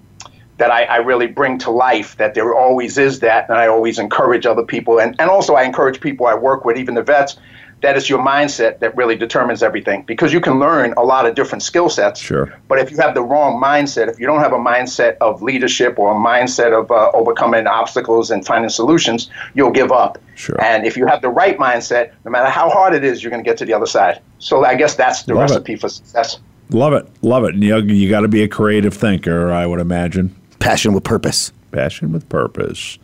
that 0.57 0.71
I, 0.71 0.83
I, 0.83 0.97
really 0.97 1.25
bring 1.27 1.57
to 1.59 1.71
life 1.71 2.15
that 2.17 2.35
there 2.35 2.55
always 2.55 2.97
is 2.97 3.19
that 3.19 3.49
and 3.49 3.57
i 3.57 3.67
always 3.67 3.99
encourage 3.99 4.45
other 4.45 4.63
people 4.63 4.99
and, 4.99 5.15
and 5.19 5.29
also 5.29 5.55
i 5.55 5.63
encourage 5.63 5.99
people 5.99 6.25
i 6.25 6.33
work 6.33 6.65
with 6.65 6.77
even 6.77 6.95
the 6.95 7.03
vets 7.03 7.37
that 7.83 7.97
is 7.97 8.09
your 8.09 8.19
mindset 8.19 8.79
that 8.79 8.95
really 8.95 9.15
determines 9.15 9.61
everything 9.61 10.03
because 10.03 10.31
you 10.31 10.39
can 10.39 10.57
learn 10.57 10.93
a 10.95 11.03
lot 11.03 11.25
of 11.25 11.35
different 11.35 11.61
skill 11.61 11.89
sets. 11.89 12.21
Sure. 12.21 12.57
But 12.69 12.79
if 12.79 12.89
you 12.89 12.97
have 12.97 13.13
the 13.13 13.21
wrong 13.21 13.61
mindset, 13.61 14.07
if 14.07 14.17
you 14.21 14.25
don't 14.25 14.39
have 14.39 14.53
a 14.53 14.57
mindset 14.57 15.17
of 15.19 15.41
leadership 15.41 15.99
or 15.99 16.13
a 16.13 16.15
mindset 16.15 16.71
of 16.71 16.89
uh, 16.89 17.11
overcoming 17.13 17.67
obstacles 17.67 18.31
and 18.31 18.45
finding 18.45 18.69
solutions, 18.69 19.29
you'll 19.53 19.71
give 19.71 19.91
up. 19.91 20.17
Sure. 20.35 20.59
And 20.63 20.85
if 20.85 20.95
you 20.95 21.05
have 21.07 21.21
the 21.21 21.27
right 21.27 21.57
mindset, 21.57 22.13
no 22.23 22.31
matter 22.31 22.49
how 22.49 22.69
hard 22.69 22.93
it 22.95 23.03
is, 23.03 23.21
you're 23.21 23.31
going 23.31 23.43
to 23.43 23.47
get 23.47 23.57
to 23.57 23.65
the 23.65 23.73
other 23.73 23.85
side. 23.85 24.21
So 24.39 24.63
I 24.63 24.75
guess 24.75 24.95
that's 24.95 25.23
the 25.23 25.33
Love 25.33 25.49
recipe 25.49 25.73
it. 25.73 25.81
for 25.81 25.89
success. 25.89 26.39
Love 26.69 26.93
it. 26.93 27.05
Love 27.21 27.43
it. 27.43 27.53
And 27.53 27.63
you, 27.63 27.77
you 27.81 28.09
got 28.09 28.21
to 28.21 28.29
be 28.29 28.43
a 28.43 28.47
creative 28.47 28.93
thinker, 28.93 29.51
I 29.51 29.65
would 29.65 29.81
imagine. 29.81 30.33
Passion 30.59 30.93
with 30.93 31.03
purpose. 31.03 31.51
Passion 31.73 32.13
with 32.13 32.29
purpose. 32.29 32.97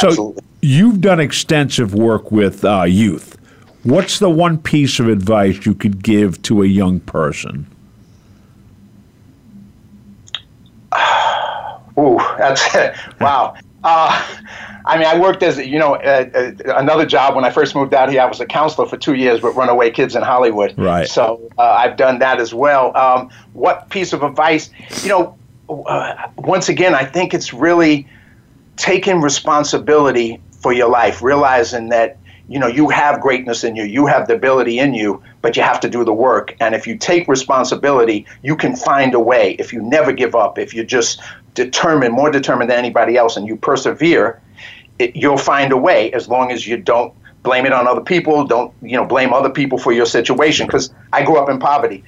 So 0.00 0.36
you've 0.60 1.00
done 1.00 1.18
extensive 1.18 1.92
work 1.92 2.30
with 2.30 2.64
uh, 2.64 2.84
youth. 2.84 3.36
What's 3.84 4.18
the 4.20 4.30
one 4.30 4.58
piece 4.58 5.00
of 5.00 5.08
advice 5.08 5.66
you 5.66 5.74
could 5.74 6.02
give 6.02 6.40
to 6.42 6.62
a 6.62 6.66
young 6.66 7.00
person? 7.00 7.66
Ooh, 11.98 12.18
that's 12.38 12.62
wow. 13.20 13.56
Uh, 13.84 14.24
I 14.84 14.96
mean, 14.96 15.06
I 15.06 15.18
worked 15.18 15.42
as 15.42 15.58
you 15.58 15.78
know 15.78 15.96
uh, 15.96 16.30
uh, 16.34 16.52
another 16.76 17.04
job 17.04 17.34
when 17.34 17.44
I 17.44 17.50
first 17.50 17.74
moved 17.74 17.94
out 17.94 18.10
here. 18.10 18.20
I 18.20 18.26
was 18.26 18.40
a 18.40 18.46
counselor 18.46 18.86
for 18.86 18.96
two 18.96 19.14
years 19.14 19.42
with 19.42 19.56
runaway 19.56 19.90
kids 19.90 20.14
in 20.14 20.22
Hollywood. 20.22 20.74
Right. 20.76 21.08
So 21.08 21.50
uh, 21.58 21.62
I've 21.62 21.96
done 21.96 22.18
that 22.20 22.40
as 22.40 22.54
well. 22.54 22.96
Um, 22.96 23.30
what 23.52 23.90
piece 23.90 24.12
of 24.12 24.22
advice? 24.22 24.70
You 25.02 25.08
know, 25.08 25.38
uh, 25.68 26.28
once 26.36 26.68
again, 26.68 26.94
I 26.94 27.04
think 27.04 27.34
it's 27.34 27.52
really 27.52 28.06
taking 28.76 29.20
responsibility 29.20 30.40
for 30.60 30.72
your 30.72 30.88
life, 30.88 31.22
realizing 31.22 31.88
that 31.88 32.18
you 32.48 32.58
know 32.58 32.66
you 32.66 32.88
have 32.88 33.20
greatness 33.20 33.64
in 33.64 33.76
you 33.76 33.84
you 33.84 34.06
have 34.06 34.26
the 34.26 34.34
ability 34.34 34.78
in 34.78 34.94
you 34.94 35.22
but 35.40 35.56
you 35.56 35.62
have 35.62 35.80
to 35.80 35.88
do 35.88 36.04
the 36.04 36.12
work. 36.12 36.56
And 36.60 36.74
if 36.74 36.86
you 36.86 36.96
take 36.96 37.28
responsibility 37.28 38.26
you 38.42 38.56
can 38.56 38.76
find 38.76 39.14
a 39.14 39.20
way. 39.20 39.56
If 39.58 39.72
you 39.72 39.82
never 39.82 40.12
give 40.12 40.34
up 40.34 40.58
if 40.58 40.74
you're 40.74 40.84
just 40.84 41.20
determined 41.54 42.14
more 42.14 42.30
determined 42.30 42.70
than 42.70 42.78
anybody 42.78 43.16
else 43.16 43.36
and 43.36 43.46
you 43.46 43.56
persevere 43.56 44.40
it, 44.98 45.16
you'll 45.16 45.38
find 45.38 45.72
a 45.72 45.76
way 45.76 46.12
as 46.12 46.28
long 46.28 46.50
as 46.52 46.66
you 46.66 46.76
don't 46.76 47.12
blame 47.42 47.66
it 47.66 47.72
on 47.72 47.88
other 47.88 48.00
people 48.00 48.44
don't 48.44 48.72
you 48.82 48.96
know 48.96 49.04
blame 49.04 49.32
other 49.32 49.50
people 49.50 49.78
for 49.78 49.92
your 49.92 50.06
situation. 50.06 50.66
Because 50.66 50.92
i 51.12 51.22
grew 51.22 51.38
up 51.38 51.48
in 51.48 51.58
poverty. 51.58 52.04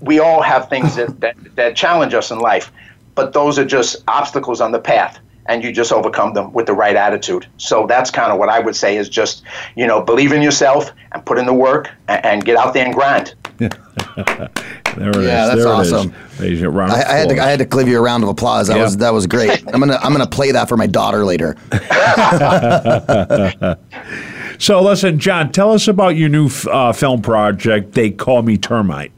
We 0.00 0.18
all 0.18 0.42
have 0.42 0.68
things 0.68 0.96
that, 0.96 1.20
that, 1.20 1.36
that 1.54 1.76
challenge 1.76 2.14
us 2.14 2.30
in 2.30 2.38
life 2.38 2.72
but 3.14 3.32
those 3.32 3.58
are 3.58 3.64
just 3.64 3.96
obstacles 4.08 4.60
on 4.60 4.72
the 4.72 4.78
path 4.78 5.20
and 5.46 5.64
you 5.64 5.72
just 5.72 5.92
overcome 5.92 6.34
them 6.34 6.52
with 6.52 6.66
the 6.66 6.72
right 6.72 6.96
attitude. 6.96 7.46
So 7.56 7.86
that's 7.86 8.10
kind 8.10 8.32
of 8.32 8.38
what 8.38 8.48
I 8.48 8.60
would 8.60 8.76
say 8.76 8.96
is 8.96 9.08
just, 9.08 9.42
you 9.76 9.86
know, 9.86 10.00
believe 10.00 10.32
in 10.32 10.42
yourself 10.42 10.92
and 11.12 11.24
put 11.24 11.38
in 11.38 11.46
the 11.46 11.54
work 11.54 11.90
and, 12.08 12.24
and 12.24 12.44
get 12.44 12.56
out 12.56 12.74
there 12.74 12.84
and 12.84 12.94
grind. 12.94 13.34
there 13.58 13.68
it 13.68 14.96
yeah, 14.96 15.52
is. 15.52 15.64
that's 15.64 15.66
awesome. 15.66 16.14
I, 16.38 17.04
I, 17.06 17.18
had 17.18 17.28
to, 17.28 17.38
I 17.38 17.50
had 17.50 17.58
to 17.58 17.64
give 17.64 17.88
you 17.88 17.98
a 17.98 18.00
round 18.00 18.22
of 18.22 18.30
applause. 18.30 18.68
That 18.68 18.78
was 18.78 18.96
that 18.98 19.12
was 19.12 19.26
great. 19.26 19.62
I'm 19.68 19.80
gonna 19.80 19.96
I'm 19.96 20.12
gonna 20.12 20.26
play 20.26 20.52
that 20.52 20.68
for 20.68 20.78
my 20.78 20.86
daughter 20.86 21.26
later. 21.26 21.56
so 24.58 24.80
listen, 24.80 25.18
John, 25.18 25.52
tell 25.52 25.72
us 25.72 25.88
about 25.88 26.16
your 26.16 26.30
new 26.30 26.48
uh, 26.70 26.92
film 26.92 27.20
project. 27.20 27.92
They 27.92 28.10
call 28.10 28.42
me 28.42 28.56
termite. 28.56 29.12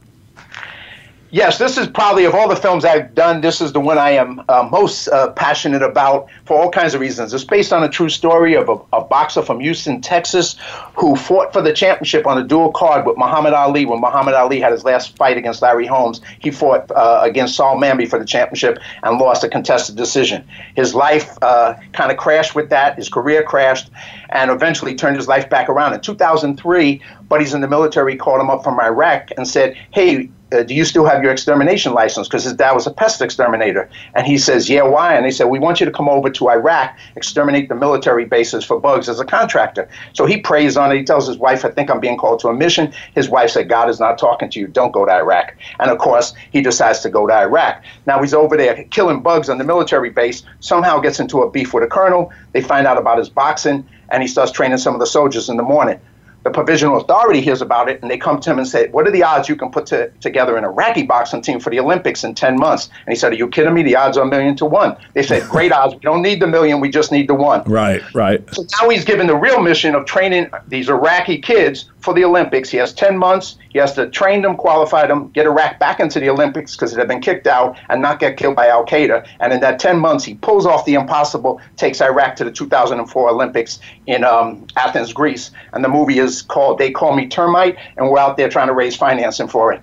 Yes, 1.35 1.57
this 1.57 1.79
is 1.79 1.87
probably 1.87 2.27
of 2.27 2.35
all 2.35 2.47
the 2.47 2.57
films 2.57 2.85
I've 2.85 3.15
done, 3.15 3.41
this 3.41 3.63
is 3.63 3.73
the 3.73 3.81
one 3.81 3.97
I 3.97 4.11
am 4.11 4.43
uh, 4.51 4.69
most 4.71 5.09
uh, 5.09 5.33
passionate 5.33 5.83
about 5.83 6.29
for 6.45 6.61
all 6.61 6.71
kinds 6.71 6.93
of 6.93 7.01
reasons. 7.01 7.33
It's 7.33 7.43
based 7.43 7.73
on 7.73 7.83
a 7.83 7.89
true 7.89 8.11
story 8.11 8.53
of 8.53 8.69
a, 8.69 8.77
a, 8.93 9.03
boxer 9.03 9.41
from 9.41 9.59
Houston, 9.61 10.03
Texas, 10.03 10.57
who 10.95 11.17
fought 11.17 11.51
for 11.55 11.63
the 11.63 11.73
championship 11.73 12.27
on 12.27 12.37
a 12.37 12.45
dual 12.45 12.71
card 12.73 13.07
with 13.07 13.17
Muhammad 13.17 13.55
Ali. 13.55 13.87
When 13.87 13.99
Muhammad 13.99 14.35
Ali 14.35 14.61
had 14.61 14.73
his 14.73 14.85
last 14.85 15.17
fight 15.17 15.39
against 15.39 15.63
Larry 15.63 15.87
Holmes, 15.87 16.21
he 16.39 16.51
fought 16.51 16.91
uh, 16.91 17.21
against 17.23 17.57
Saoul 17.57 17.81
Mamby 17.81 18.11
for 18.11 18.19
the 18.19 18.27
championship 18.27 18.79
and 19.03 19.17
lost 19.17 19.43
a 19.43 19.49
contested 19.49 19.97
decision. 19.97 20.47
His 20.77 20.95
life 20.95 21.39
uh, 21.41 21.77
kind 21.95 22.13
of 22.13 22.19
crashed 22.19 22.55
with 22.55 22.69
that. 22.69 22.97
His 22.97 23.09
career 23.09 23.43
crashed, 23.43 23.91
and 24.29 24.51
eventually 24.51 24.95
turned 24.95 25.17
his 25.17 25.29
life 25.29 25.49
back 25.49 25.71
around. 25.71 25.95
In 25.95 26.03
2003, 26.03 27.01
buddies 27.31 27.55
in 27.55 27.63
the 27.63 27.69
military 27.69 28.17
called 28.17 28.43
him 28.43 28.51
up 28.51 28.63
from 28.63 28.79
Iraq 28.79 29.31
and 29.39 29.49
said, 29.49 29.79
"Hey." 29.93 30.29
Uh, 30.53 30.63
do 30.63 30.75
you 30.75 30.85
still 30.85 31.05
have 31.05 31.23
your 31.23 31.33
extermination 31.33 31.95
license? 31.95 32.29
Because 32.29 32.45
his 32.45 32.53
dad 32.53 32.73
was 32.73 32.87
a 32.87 32.91
pest 32.91 33.23
exterminator. 33.23 33.89
And 34.15 34.27
he 34.27 34.39
says, 34.39 34.69
yeah, 34.69 34.83
why? 34.83 35.15
And 35.15 35.25
they 35.25 35.31
said, 35.31 35.45
we 35.45 35.59
want 35.59 35.81
you 35.81 35.87
to 35.87 35.93
come 35.93 36.09
over 36.09 36.31
to 36.31 36.51
Iraq, 36.51 36.97
exterminate 37.17 37.69
the 37.69 37.75
military 37.75 38.25
bases 38.25 38.65
for 38.65 38.79
bugs 38.79 39.09
as 39.09 39.21
a 39.21 39.25
contractor. 39.25 39.89
So 40.13 40.27
he 40.27 40.39
prays 40.41 40.77
on 40.77 40.93
it. 40.93 40.99
He 40.99 41.05
tells 41.05 41.27
his 41.27 41.39
wife, 41.39 41.65
I 41.65 41.71
think 41.71 41.91
I'm 41.91 42.01
being 42.01 42.19
called 42.19 42.41
to 42.41 42.49
a 42.49 42.55
mission. 42.55 42.93
His 43.15 43.29
wife 43.29 43.51
said, 43.51 43.69
God 43.69 43.89
is 43.89 43.99
not 43.99 44.19
talking 44.19 44.51
to 44.51 44.61
you. 44.61 44.67
Don't 44.67 44.93
go 44.93 45.05
to 45.05 45.13
Iraq. 45.13 45.57
And 45.81 45.91
of 45.91 45.99
course, 45.99 46.35
he 46.51 46.61
decides 46.61 47.01
to 47.01 47.11
go 47.11 47.27
to 47.27 47.35
Iraq. 47.35 47.83
Now 48.07 48.21
he's 48.21 48.35
over 48.35 48.57
there 48.57 48.85
killing 48.85 49.23
bugs 49.23 49.49
on 49.49 49.59
the 49.59 49.65
military 49.65 50.11
base, 50.11 50.43
somehow 50.61 51.01
gets 51.01 51.21
into 51.21 51.43
a 51.43 51.51
beef 51.51 51.73
with 51.73 51.85
a 51.85 51.89
colonel. 51.89 52.33
They 52.53 52.61
find 52.61 52.87
out 52.87 52.99
about 52.99 53.19
his 53.19 53.29
boxing, 53.29 53.87
and 54.11 54.23
he 54.23 54.29
starts 54.29 54.53
training 54.53 54.79
some 54.79 54.95
of 54.95 55.01
the 55.01 55.07
soldiers 55.07 55.49
in 55.49 55.57
the 55.57 55.63
morning 55.63 56.01
the 56.45 56.51
provisional 56.51 56.97
authority 56.97 57.41
hears 57.41 57.63
about 57.63 57.89
it 57.89 58.01
and 58.03 58.11
they 58.11 58.19
come 58.19 58.41
to 58.41 58.51
him 58.51 58.59
and 58.59 58.67
say, 58.67 58.89
What 58.89 59.07
are 59.07 59.11
the 59.11 59.23
odds 59.23 59.49
you 59.49 59.57
can 59.57 59.71
put 59.71 59.87
to, 59.87 60.11
together 60.21 60.57
an 60.57 60.65
Iraqi 60.65 61.05
boxing 61.05 61.43
team 61.43 61.61
for 61.61 61.71
the 61.71 61.79
Olympics 61.79 62.25
in 62.25 62.35
10 62.35 62.59
months? 62.59 62.91
And 63.07 63.13
he 63.13 63.17
said, 63.17 63.33
Are 63.33 63.37
you 63.37 63.49
kidding 63.49 63.75
me? 63.75 63.83
The 63.83 63.97
odds 63.97 64.17
are 64.17 64.25
a 64.25 64.29
million 64.29 64.57
to 64.57 64.67
one. 64.67 64.97
They 65.15 65.23
said, 65.23 65.49
Great 65.49 65.73
odds. 65.73 65.95
We 65.95 66.01
don't 66.01 66.23
need 66.23 66.41
the 66.41 66.47
million. 66.47 66.81
We 66.81 66.91
just 66.91 67.13
need 67.13 67.29
the 67.29 67.35
one. 67.35 67.63
Right, 67.65 68.03
right. 68.15 68.43
So 68.55 68.67
now 68.81 68.89
he's 68.89 69.05
given 69.05 69.27
the 69.27 69.37
real 69.37 69.63
mission 69.63 69.95
of 69.95 70.05
training 70.05 70.51
these 70.69 70.89
Iraqi 70.89 71.39
kids 71.39 71.91
for 72.01 72.13
the 72.13 72.25
Olympics. 72.25 72.69
He 72.69 72.79
has 72.79 72.93
10 72.93 73.17
months. 73.17 73.57
He 73.71 73.79
has 73.79 73.95
to 73.95 74.11
train 74.11 74.43
them, 74.43 74.57
qualify 74.57 75.07
them, 75.07 75.29
get 75.31 75.47
Iraq 75.47 75.79
back 75.79 76.01
into 76.01 76.19
the 76.21 76.29
Olympics 76.29 76.75
because 76.75 76.93
they've 76.93 77.07
been 77.07 77.21
kicked 77.21 77.47
out 77.47 77.79
and 77.89 78.03
not 78.03 78.19
get 78.19 78.37
killed 78.37 78.57
by 78.57 78.69
Al 78.69 78.85
Qaeda. 78.85 79.27
And 79.41 79.53
in 79.53 79.61
that 79.61 79.79
10 79.79 79.99
months, 79.99 80.25
he 80.25 80.35
pulls 80.35 80.67
off 80.67 80.85
the 80.85 80.95
impossible, 80.95 81.61
takes 81.77 82.01
Iraq 82.01 82.37
to 82.37 82.45
the 82.45 82.51
2004 82.51 83.31
Olympics 83.31 83.79
in 84.07 84.25
um, 84.25 84.67
Athens, 84.77 85.13
Greece. 85.13 85.53
And 85.73 85.85
the 85.85 85.89
movie 85.89 86.19
is 86.19 86.32
called 86.41 86.79
They 86.79 86.91
Call 86.91 87.15
Me 87.15 87.27
Termite, 87.27 87.77
and 87.97 88.09
we're 88.09 88.19
out 88.19 88.37
there 88.37 88.49
trying 88.49 88.69
to 88.69 88.73
raise 88.73 88.97
financing 88.97 89.49
for 89.49 89.73
it. 89.73 89.83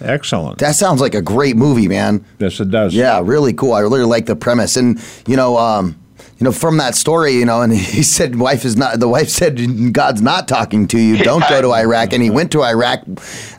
Excellent. 0.00 0.58
That 0.58 0.76
sounds 0.76 1.00
like 1.00 1.14
a 1.14 1.22
great 1.22 1.56
movie, 1.56 1.88
man. 1.88 2.24
Yes, 2.38 2.60
it 2.60 2.70
does. 2.70 2.94
Yeah, 2.94 3.20
really 3.24 3.52
cool. 3.52 3.72
I 3.72 3.80
really 3.80 4.04
like 4.04 4.26
the 4.26 4.36
premise. 4.36 4.76
And, 4.76 5.02
you 5.26 5.36
know, 5.36 5.58
um, 5.58 5.98
you 6.38 6.44
know, 6.44 6.52
from 6.52 6.76
that 6.76 6.94
story, 6.94 7.32
you 7.32 7.44
know, 7.44 7.62
and 7.62 7.72
he 7.76 8.02
said, 8.02 8.38
"Wife 8.38 8.64
is 8.64 8.76
not." 8.76 9.00
The 9.00 9.08
wife 9.08 9.28
said, 9.28 9.92
"God's 9.92 10.22
not 10.22 10.46
talking 10.46 10.86
to 10.88 10.98
you. 10.98 11.16
Don't 11.18 11.46
go 11.48 11.60
to 11.60 11.72
Iraq." 11.72 12.12
And 12.12 12.22
he 12.22 12.30
went 12.30 12.52
to 12.52 12.62
Iraq. 12.62 13.02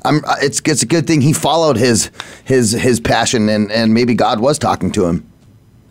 I'm, 0.05 0.21
it's 0.41 0.61
it's 0.65 0.83
a 0.83 0.85
good 0.85 1.05
thing 1.05 1.21
he 1.21 1.33
followed 1.33 1.75
his 1.75 2.09
his 2.45 2.71
his 2.71 2.99
passion, 2.99 3.49
and 3.49 3.71
and 3.71 3.93
maybe 3.93 4.15
God 4.15 4.39
was 4.39 4.57
talking 4.57 4.91
to 4.93 5.05
him. 5.05 5.28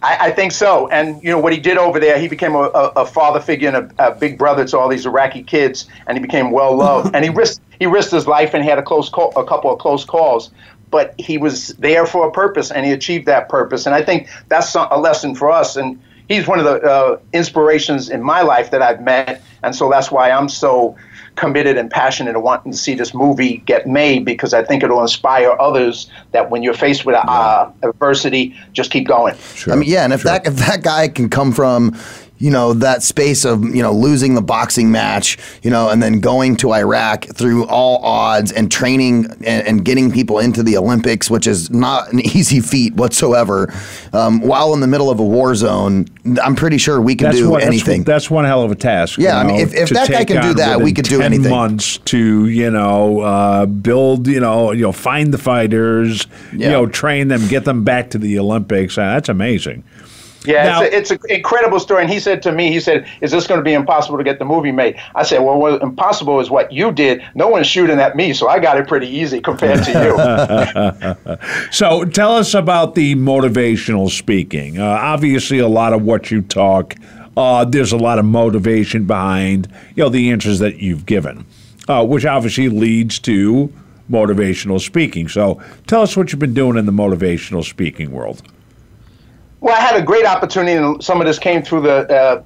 I, 0.03 0.29
I 0.29 0.31
think 0.31 0.53
so. 0.53 0.89
And 0.89 1.23
you 1.23 1.31
know 1.31 1.39
what 1.39 1.53
he 1.53 1.61
did 1.61 1.77
over 1.77 1.99
there, 1.99 2.19
he 2.19 2.29
became 2.29 2.55
a, 2.55 2.63
a, 2.63 2.93
a 2.97 3.07
father 3.07 3.41
figure 3.41 3.69
and 3.69 3.93
a, 3.99 4.09
a, 4.09 4.15
big 4.15 4.39
brother 4.39 4.65
to 4.67 4.79
all 4.79 4.89
these 4.89 5.07
Iraqi 5.07 5.43
kids, 5.43 5.89
and 6.07 6.17
he 6.17 6.23
became 6.23 6.51
well 6.51 6.77
loved. 6.77 7.15
and 7.15 7.25
he 7.25 7.31
risked 7.31 7.61
he 7.79 7.87
risked 7.87 8.13
his 8.13 8.27
life 8.27 8.55
and 8.55 8.65
had 8.65 8.79
a 8.79 8.83
close 8.83 9.09
call, 9.09 9.33
a 9.37 9.45
couple 9.45 9.73
of 9.73 9.79
close 9.79 10.05
calls. 10.05 10.51
But 10.91 11.15
he 11.19 11.37
was 11.37 11.69
there 11.75 12.07
for 12.07 12.27
a 12.27 12.31
purpose, 12.31 12.71
and 12.71 12.87
he 12.87 12.93
achieved 12.93 13.27
that 13.27 13.49
purpose. 13.49 13.87
And 13.87 13.95
I 13.95 14.03
think 14.03 14.29
that's 14.49 14.75
a 14.75 14.97
lesson 14.97 15.35
for 15.35 15.51
us. 15.51 15.77
And 15.77 16.01
he's 16.29 16.47
one 16.47 16.59
of 16.59 16.65
the 16.65 16.81
uh, 16.83 17.19
inspirations 17.33 18.09
in 18.09 18.23
my 18.23 18.43
life 18.43 18.71
that 18.71 18.83
I've 18.83 19.01
met, 19.01 19.43
and 19.63 19.75
so 19.75 19.91
that's 19.91 20.11
why 20.11 20.31
I'm 20.31 20.49
so 20.49 20.97
committed 21.39 21.79
and 21.79 21.91
passionate 21.91 22.35
and 22.35 22.43
wanting 22.43 22.73
to 22.73 22.79
see 22.79 22.95
this 22.95 23.15
movie 23.15 23.59
get 23.59 23.87
made 23.87 24.25
because 24.25 24.53
I 24.53 24.65
think 24.65 24.83
it'll 24.83 25.01
inspire 25.01 25.57
others 25.61 26.11
that 26.33 26.51
when 26.51 26.63
you're 26.65 26.75
faced 26.75 27.07
with 27.07 27.15
uh, 27.15 27.71
adversity, 27.83 28.57
just 28.73 28.91
keep 28.91 29.07
going. 29.07 29.37
Sure. 29.55 29.73
I 29.73 29.77
mean, 29.77 29.89
yeah, 29.89 30.05
and 30.05 30.13
if 30.13 30.23
sure. 30.23 30.33
that 30.33 30.47
if 30.47 30.55
that 30.57 30.83
guy 30.83 31.09
can 31.09 31.31
come 31.31 31.53
from, 31.53 31.97
you 32.39 32.51
know 32.51 32.73
that 32.73 33.03
space 33.03 33.45
of 33.45 33.65
you 33.65 33.83
know 33.83 33.93
losing 33.93 34.35
the 34.35 34.43
boxing 34.43 34.91
match 34.91 35.39
you 35.63 35.71
know 35.71 35.91
and 35.91 36.03
then 36.03 36.21
going 36.21 36.57
to 36.57 36.73
iraq 36.73 37.25
through 37.27 37.67
all 37.67 38.03
odds 38.05 38.53
and 38.53 38.71
training 38.71 39.27
and, 39.45 39.67
and 39.67 39.85
getting 39.85 40.11
people 40.11 40.39
into 40.39 40.63
the 40.63 40.77
olympics 40.77 41.31
which 41.31 41.47
is 41.47 41.71
not 41.71 42.13
an 42.13 42.21
easy 42.37 42.61
feat 42.61 42.95
whatsoever 42.95 43.73
um, 44.13 44.41
while 44.41 44.73
in 44.73 44.81
the 44.81 44.87
middle 44.87 45.11
of 45.11 45.19
a 45.19 45.25
war 45.25 45.55
zone 45.55 46.07
i'm 46.43 46.55
pretty 46.55 46.79
sure 46.79 47.01
we 47.01 47.15
can 47.15 47.27
that's 47.27 47.39
do 47.39 47.51
what, 47.51 47.63
anything. 47.63 48.03
that's, 48.05 48.25
that's, 48.25 48.31
one 48.31 48.45
hell 48.45 48.63
of 48.63 48.71
a 48.71 48.77
task 48.77 49.19
yeah 49.19 49.39
i 49.39 49.45
mean 49.45 49.61
if, 49.61 49.75
if 49.75 49.89
that 49.91 50.09
guy 50.09 50.25
can 50.25 50.43
do 50.43 50.55
that 50.55 50.81
we 50.81 50.93
could 50.93 51.05
do 51.05 51.21
anything. 51.21 51.51
months 51.51 51.99
to 51.99 52.47
you 52.47 52.71
know 52.71 53.21
uh, 53.21 53.67
build 53.67 54.27
you 54.27 54.41
know 54.41 54.73
you 54.73 54.83
know 54.83 54.93
find 54.93 55.35
the 55.35 55.39
fighters 55.39 56.27
yeah. 56.53 56.67
you 56.67 56.73
know 56.73 56.87
train 56.87 57.29
them 57.29 57.47
get 57.49 57.65
them 57.65 57.85
back 57.85 58.11
to 58.11 58.19
the 58.19 58.39
olympics. 58.39 58.97
Uh, 58.97 59.15
that's 59.15 59.29
amazing 59.29 59.83
yeah, 60.45 60.65
now, 60.65 60.83
it's, 60.83 61.11
an 61.11 61.19
incredible 61.29 61.81
story. 61.81 62.03
And 62.03 62.11
he 62.11 62.21
said 62.21 62.43
to 62.43 62.53
me, 62.53 62.71
he 62.71 62.81
said, 62.81 63.09
"Is 63.21 63.33
this 63.33 63.47
going 63.47 63.59
to 63.59 63.65
be 63.65 63.73
impossible 63.73 64.19
to 64.19 64.25
get 64.25 64.39
the 64.39 64.45
movie 64.45 64.71
made?" 64.71 64.97
I 65.15 65.25
said, 65.25 65.41
"Well, 65.41 65.59
what 65.59 65.83
impossible 65.83 66.39
is 66.41 66.49
what 66.49 66.73
you 66.73 66.93
did. 66.93 67.23
No 67.35 67.49
one's 67.49 67.67
shooting 67.67 67.99
at 67.99 68.15
me, 68.17 68.33
so 68.33 68.49
I 68.49 68.59
got 68.59 68.79
it 68.79 68.87
pretty 68.87 69.09
easy 69.09 69.41
compared 69.41 69.85
to 69.85 71.37
you." 71.51 71.71
so, 71.73 72.05
tell 72.05 72.37
us 72.37 72.55
about 72.55 72.95
the 72.95 73.17
motivational 73.17 74.11
speaking. 74.11 74.79
Uh, 74.79 74.85
obviously, 74.85 75.59
a 75.59 75.69
lot 75.69 75.93
of 75.93 76.03
what 76.03 76.31
you 76.31 76.43
talk, 76.43 76.95
uh, 77.37 77.65
there's 77.65 77.93
a 77.93 77.99
lot 77.99 78.19
of 78.19 78.25
motivation 78.25 79.07
behind, 79.07 79.69
you 79.97 80.05
know, 80.05 80.09
the 80.09 80.31
answers 80.31 80.61
that 80.61 80.77
you've 80.77 81.05
given, 81.05 81.47
uh, 81.89 82.05
which 82.07 82.25
obviously 82.25 82.69
leads 82.69 83.19
to 83.19 83.73
motivational 84.09 84.81
speaking. 84.81 85.29
So, 85.29 85.61
tell 85.89 86.03
us 86.03 86.17
what 86.17 86.33
you've 86.33 86.39
been 86.39 86.55
doing 86.55 86.77
in 86.79 86.87
the 86.87 86.93
motivational 86.93 87.65
speaking 87.65 88.13
world. 88.13 88.43
Well, 89.61 89.75
I 89.75 89.81
had 89.81 89.97
a 90.01 90.03
great 90.03 90.25
opportunity, 90.25 90.75
and 90.75 91.03
some 91.03 91.21
of 91.21 91.27
this 91.27 91.37
came 91.37 91.65
through 91.65 91.81
the 91.81 92.15
uh, 92.15 92.43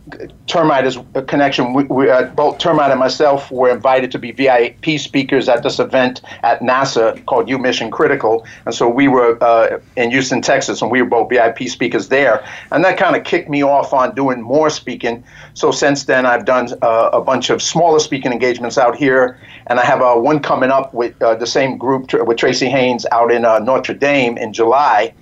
Termite 0.46 0.96
connection. 1.26 1.74
We, 1.74 1.84
we, 1.84 2.08
uh, 2.08 2.28
both 2.28 2.56
Termite 2.56 2.90
and 2.90 2.98
myself 2.98 3.50
were 3.50 3.68
invited 3.68 4.10
to 4.12 4.18
be 4.18 4.32
VIP 4.32 4.98
speakers 4.98 5.46
at 5.46 5.62
this 5.62 5.78
event 5.78 6.22
at 6.42 6.60
NASA 6.60 7.22
called 7.26 7.50
U 7.50 7.58
Mission 7.58 7.90
Critical, 7.90 8.46
and 8.64 8.74
so 8.74 8.88
we 8.88 9.08
were 9.08 9.36
uh, 9.44 9.78
in 9.94 10.10
Houston, 10.10 10.40
Texas, 10.40 10.80
and 10.80 10.90
we 10.90 11.02
were 11.02 11.08
both 11.08 11.28
VIP 11.28 11.68
speakers 11.68 12.08
there, 12.08 12.42
and 12.70 12.82
that 12.82 12.96
kind 12.96 13.14
of 13.14 13.24
kicked 13.24 13.50
me 13.50 13.62
off 13.62 13.92
on 13.92 14.14
doing 14.14 14.40
more 14.40 14.70
speaking. 14.70 15.22
So 15.52 15.70
since 15.70 16.04
then, 16.04 16.24
I've 16.24 16.46
done 16.46 16.68
uh, 16.80 17.10
a 17.12 17.20
bunch 17.20 17.50
of 17.50 17.60
smaller 17.60 17.98
speaking 17.98 18.32
engagements 18.32 18.78
out 18.78 18.96
here, 18.96 19.38
and 19.66 19.78
I 19.78 19.84
have 19.84 20.00
uh, 20.00 20.14
one 20.14 20.40
coming 20.40 20.70
up 20.70 20.94
with 20.94 21.20
uh, 21.20 21.34
the 21.34 21.46
same 21.46 21.76
group 21.76 22.10
with 22.14 22.38
Tracy 22.38 22.70
Haynes 22.70 23.04
out 23.12 23.30
in 23.30 23.42
Notre 23.42 23.92
Dame 23.92 24.38
in 24.38 24.54
July 24.54 25.12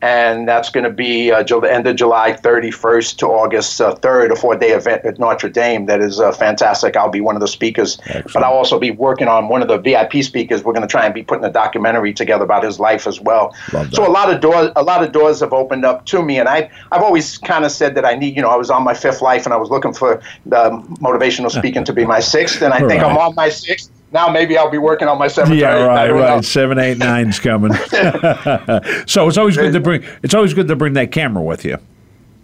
and 0.00 0.46
that's 0.46 0.70
going 0.70 0.84
to 0.84 0.90
be 0.90 1.32
uh, 1.32 1.42
the 1.42 1.72
end 1.72 1.86
of 1.86 1.96
July 1.96 2.32
31st 2.32 3.16
to 3.16 3.26
August 3.26 3.80
uh, 3.80 3.94
3rd, 3.96 4.30
a 4.30 4.36
four-day 4.36 4.70
event 4.70 5.04
at 5.04 5.18
Notre 5.18 5.48
Dame. 5.48 5.86
That 5.86 6.00
is 6.00 6.20
uh, 6.20 6.30
fantastic. 6.30 6.96
I'll 6.96 7.10
be 7.10 7.20
one 7.20 7.34
of 7.34 7.40
the 7.40 7.48
speakers, 7.48 7.98
Excellent. 8.02 8.32
but 8.32 8.42
I'll 8.44 8.52
also 8.52 8.78
be 8.78 8.92
working 8.92 9.26
on 9.26 9.48
one 9.48 9.60
of 9.60 9.68
the 9.68 9.78
VIP 9.78 10.22
speakers. 10.22 10.62
We're 10.62 10.72
going 10.72 10.86
to 10.86 10.90
try 10.90 11.04
and 11.04 11.12
be 11.12 11.24
putting 11.24 11.44
a 11.44 11.50
documentary 11.50 12.12
together 12.12 12.44
about 12.44 12.62
his 12.62 12.78
life 12.78 13.06
as 13.08 13.20
well. 13.20 13.54
So 13.90 14.06
a 14.06 14.10
lot 14.10 14.32
of 14.32 14.40
doors, 14.40 14.70
a 14.76 14.82
lot 14.82 15.02
of 15.02 15.10
doors 15.10 15.40
have 15.40 15.52
opened 15.52 15.84
up 15.84 16.06
to 16.06 16.22
me, 16.22 16.38
and 16.38 16.48
I, 16.48 16.70
I've 16.92 17.02
always 17.02 17.38
kind 17.38 17.64
of 17.64 17.72
said 17.72 17.96
that 17.96 18.04
I 18.04 18.14
need, 18.14 18.36
you 18.36 18.42
know, 18.42 18.50
I 18.50 18.56
was 18.56 18.70
on 18.70 18.84
my 18.84 18.94
fifth 18.94 19.20
life, 19.20 19.46
and 19.46 19.52
I 19.52 19.56
was 19.56 19.70
looking 19.70 19.92
for 19.92 20.22
the 20.46 20.70
motivational 21.00 21.50
speaking 21.50 21.82
to 21.88 21.92
be 21.92 22.06
my 22.06 22.20
sixth, 22.20 22.62
and 22.62 22.72
I 22.72 22.78
think 22.78 23.02
right. 23.02 23.10
I'm 23.10 23.18
on 23.18 23.34
my 23.34 23.48
sixth 23.48 23.90
now 24.12 24.28
maybe 24.28 24.56
I'll 24.56 24.70
be 24.70 24.78
working 24.78 25.08
on 25.08 25.18
my 25.18 25.28
seven. 25.28 25.56
Yeah, 25.56 25.84
right, 25.84 26.10
right. 26.10 26.36
Know. 26.36 26.40
Seven, 26.40 26.78
eight, 26.78 26.98
nine's 26.98 27.38
coming. 27.38 27.72
so 29.06 29.28
it's 29.28 29.36
always 29.36 29.56
good 29.56 29.72
to 29.72 29.80
bring. 29.80 30.04
It's 30.22 30.34
always 30.34 30.54
good 30.54 30.68
to 30.68 30.76
bring 30.76 30.94
that 30.94 31.12
camera 31.12 31.42
with 31.42 31.64
you. 31.64 31.78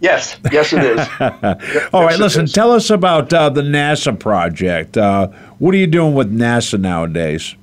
Yes, 0.01 0.37
yes, 0.51 0.73
it 0.73 0.83
is. 0.83 0.99
All 1.93 2.03
right, 2.03 2.19
listen. 2.19 2.45
Tell 2.45 2.71
us 2.71 2.89
about 2.89 3.33
uh, 3.33 3.49
the 3.49 3.61
NASA 3.61 4.17
project. 4.17 4.97
Uh, 4.97 5.29
what 5.57 5.73
are 5.73 5.77
you 5.77 5.87
doing 5.87 6.13
with 6.13 6.31
NASA 6.31 6.79
nowadays? 6.79 7.55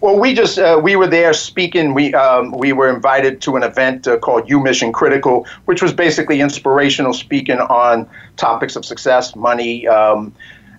Well, 0.00 0.18
we 0.18 0.34
just 0.34 0.58
uh, 0.58 0.78
we 0.82 0.96
were 0.96 1.06
there 1.06 1.32
speaking. 1.32 1.94
We 1.94 2.12
um, 2.12 2.50
we 2.50 2.74
were 2.74 2.94
invited 2.94 3.40
to 3.42 3.56
an 3.56 3.62
event 3.62 4.06
uh, 4.06 4.18
called 4.18 4.50
U 4.50 4.60
Mission 4.60 4.92
Critical, 4.92 5.46
which 5.64 5.80
was 5.80 5.94
basically 5.94 6.42
inspirational 6.42 7.14
speaking 7.14 7.58
on 7.58 8.06
topics 8.36 8.76
of 8.76 8.84
success, 8.84 9.34
money, 9.34 9.86
um, 9.86 10.34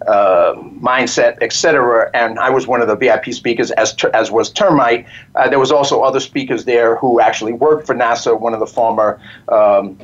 uh, 0.07 0.53
mindset, 0.79 1.37
etc. 1.41 2.09
And 2.13 2.39
I 2.39 2.49
was 2.49 2.67
one 2.67 2.81
of 2.81 2.87
the 2.87 2.95
VIP 2.95 3.33
speakers, 3.33 3.71
as 3.71 3.93
ter- 3.93 4.11
as 4.13 4.31
was 4.31 4.49
Termite. 4.49 5.05
Uh, 5.35 5.49
there 5.49 5.59
was 5.59 5.71
also 5.71 6.01
other 6.01 6.19
speakers 6.19 6.65
there 6.65 6.95
who 6.97 7.19
actually 7.19 7.53
worked 7.53 7.87
for 7.87 7.95
NASA. 7.95 8.39
One 8.39 8.53
of 8.53 8.59
the 8.59 8.67
former 8.67 9.19
um, 9.49 9.97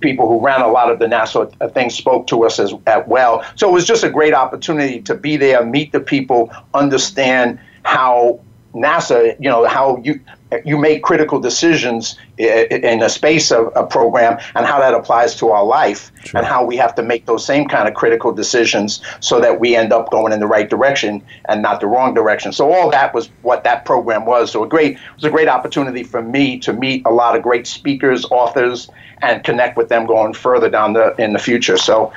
people 0.00 0.28
who 0.28 0.44
ran 0.44 0.60
a 0.60 0.68
lot 0.68 0.90
of 0.90 0.98
the 0.98 1.06
NASA 1.06 1.72
things 1.72 1.94
spoke 1.94 2.26
to 2.28 2.44
us 2.44 2.58
as, 2.58 2.74
as 2.86 3.04
well. 3.06 3.44
So 3.56 3.68
it 3.68 3.72
was 3.72 3.86
just 3.86 4.04
a 4.04 4.10
great 4.10 4.34
opportunity 4.34 5.00
to 5.02 5.14
be 5.14 5.36
there, 5.36 5.64
meet 5.64 5.92
the 5.92 6.00
people, 6.00 6.52
understand 6.74 7.58
how 7.84 8.40
NASA, 8.76 9.34
you 9.40 9.48
know, 9.48 9.66
how 9.66 9.96
you 10.04 10.20
you 10.64 10.78
make 10.78 11.02
critical 11.02 11.40
decisions 11.40 12.16
in 12.38 13.02
a 13.02 13.08
space 13.08 13.50
of 13.50 13.72
a 13.74 13.84
program 13.84 14.38
and 14.54 14.64
how 14.64 14.78
that 14.78 14.94
applies 14.94 15.34
to 15.34 15.48
our 15.48 15.64
life 15.64 16.12
sure. 16.24 16.38
and 16.38 16.46
how 16.46 16.64
we 16.64 16.76
have 16.76 16.94
to 16.94 17.02
make 17.02 17.26
those 17.26 17.44
same 17.44 17.66
kind 17.66 17.88
of 17.88 17.94
critical 17.94 18.32
decisions 18.32 19.02
so 19.18 19.40
that 19.40 19.58
we 19.58 19.74
end 19.74 19.92
up 19.92 20.08
going 20.10 20.32
in 20.32 20.38
the 20.38 20.46
right 20.46 20.70
direction 20.70 21.20
and 21.48 21.62
not 21.62 21.80
the 21.80 21.86
wrong 21.86 22.14
direction. 22.14 22.52
So 22.52 22.72
all 22.72 22.90
that 22.90 23.12
was 23.12 23.28
what 23.42 23.64
that 23.64 23.84
program 23.84 24.24
was. 24.24 24.52
So 24.52 24.62
a 24.62 24.68
great 24.68 24.92
it 24.92 25.14
was 25.16 25.24
a 25.24 25.30
great 25.30 25.48
opportunity 25.48 26.04
for 26.04 26.22
me 26.22 26.58
to 26.60 26.72
meet 26.72 27.02
a 27.06 27.10
lot 27.10 27.34
of 27.34 27.42
great 27.42 27.66
speakers, 27.66 28.24
authors, 28.26 28.88
and 29.22 29.42
connect 29.42 29.76
with 29.76 29.88
them 29.88 30.06
going 30.06 30.34
further 30.34 30.70
down 30.70 30.92
the 30.92 31.14
in 31.20 31.32
the 31.32 31.40
future. 31.40 31.76
So 31.76 32.12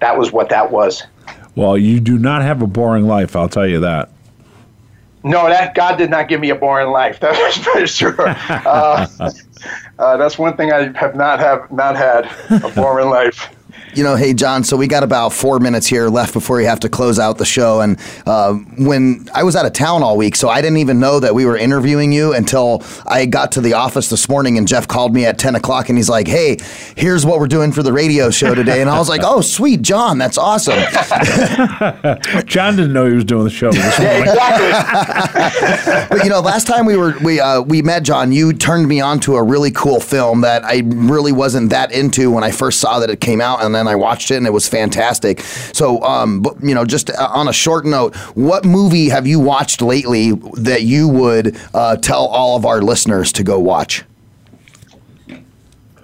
that 0.00 0.18
was 0.18 0.32
what 0.32 0.48
that 0.48 0.72
was. 0.72 1.04
Well, 1.54 1.76
you 1.78 2.00
do 2.00 2.18
not 2.18 2.42
have 2.42 2.62
a 2.62 2.66
boring 2.66 3.06
life, 3.06 3.36
I'll 3.36 3.48
tell 3.48 3.66
you 3.66 3.80
that. 3.80 4.09
No, 5.22 5.48
that 5.48 5.74
God 5.74 5.96
did 5.96 6.10
not 6.10 6.28
give 6.28 6.40
me 6.40 6.50
a 6.50 6.54
boring 6.54 6.90
life. 6.90 7.20
That 7.20 7.36
is 7.36 7.56
for 7.58 7.86
sure. 7.86 8.36
Uh, 8.50 9.06
uh, 9.98 10.16
that's 10.16 10.38
one 10.38 10.56
thing 10.56 10.72
I 10.72 10.96
have 10.98 11.14
not 11.14 11.38
have 11.40 11.70
not 11.70 11.96
had 11.96 12.24
a 12.62 12.70
boring 12.70 13.10
life. 13.10 13.54
You 13.94 14.04
know, 14.04 14.14
hey, 14.14 14.34
John, 14.34 14.62
so 14.62 14.76
we 14.76 14.86
got 14.86 15.02
about 15.02 15.32
four 15.32 15.58
minutes 15.58 15.86
here 15.86 16.08
left 16.08 16.32
before 16.32 16.56
we 16.58 16.64
have 16.64 16.78
to 16.80 16.88
close 16.88 17.18
out 17.18 17.38
the 17.38 17.44
show. 17.44 17.80
And 17.80 17.98
uh, 18.24 18.54
when 18.78 19.28
I 19.34 19.42
was 19.42 19.56
out 19.56 19.66
of 19.66 19.72
town 19.72 20.04
all 20.04 20.16
week, 20.16 20.36
so 20.36 20.48
I 20.48 20.60
didn't 20.60 20.76
even 20.76 21.00
know 21.00 21.18
that 21.18 21.34
we 21.34 21.44
were 21.44 21.56
interviewing 21.56 22.12
you 22.12 22.32
until 22.32 22.84
I 23.06 23.26
got 23.26 23.50
to 23.52 23.60
the 23.60 23.72
office 23.74 24.08
this 24.08 24.28
morning 24.28 24.58
and 24.58 24.68
Jeff 24.68 24.86
called 24.86 25.12
me 25.12 25.26
at 25.26 25.38
10 25.38 25.56
o'clock 25.56 25.88
and 25.88 25.98
he's 25.98 26.08
like, 26.08 26.28
hey, 26.28 26.58
here's 26.96 27.26
what 27.26 27.40
we're 27.40 27.48
doing 27.48 27.72
for 27.72 27.82
the 27.82 27.92
radio 27.92 28.30
show 28.30 28.54
today. 28.54 28.80
And 28.80 28.88
I 28.88 28.98
was 28.98 29.08
like, 29.08 29.22
oh, 29.24 29.40
sweet, 29.40 29.82
John, 29.82 30.18
that's 30.18 30.38
awesome. 30.38 30.74
John 32.46 32.76
didn't 32.76 32.92
know 32.92 33.06
he 33.06 33.14
was 33.14 33.24
doing 33.24 33.44
the 33.44 33.50
show 33.50 33.72
this 33.72 33.98
morning. 33.98 34.22
exactly. 34.22 36.06
but, 36.16 36.24
you 36.24 36.30
know, 36.30 36.40
last 36.40 36.68
time 36.68 36.86
we 36.86 36.96
were, 36.96 37.16
we, 37.24 37.40
uh, 37.40 37.60
we 37.62 37.82
met, 37.82 38.04
John, 38.04 38.30
you 38.30 38.52
turned 38.52 38.86
me 38.86 39.00
on 39.00 39.18
to 39.20 39.34
a 39.34 39.42
really 39.42 39.72
cool 39.72 39.98
film 39.98 40.42
that 40.42 40.64
I 40.64 40.82
really 40.84 41.32
wasn't 41.32 41.70
that 41.70 41.90
into 41.90 42.30
when 42.30 42.44
I 42.44 42.52
first 42.52 42.78
saw 42.78 43.00
that 43.00 43.10
it 43.10 43.20
came 43.20 43.40
out. 43.40 43.64
And 43.64 43.79
then 43.80 43.88
I 43.88 43.96
watched 43.96 44.30
it 44.30 44.36
and 44.36 44.46
it 44.46 44.52
was 44.52 44.68
fantastic. 44.68 45.40
So, 45.40 46.02
um, 46.02 46.42
but, 46.42 46.62
you 46.62 46.74
know, 46.74 46.84
just 46.84 47.10
uh, 47.10 47.30
on 47.32 47.48
a 47.48 47.52
short 47.52 47.84
note, 47.84 48.14
what 48.36 48.64
movie 48.64 49.08
have 49.08 49.26
you 49.26 49.40
watched 49.40 49.82
lately 49.82 50.32
that 50.54 50.82
you 50.82 51.08
would 51.08 51.58
uh, 51.74 51.96
tell 51.96 52.26
all 52.26 52.56
of 52.56 52.66
our 52.66 52.82
listeners 52.82 53.32
to 53.32 53.42
go 53.42 53.58
watch? 53.58 54.04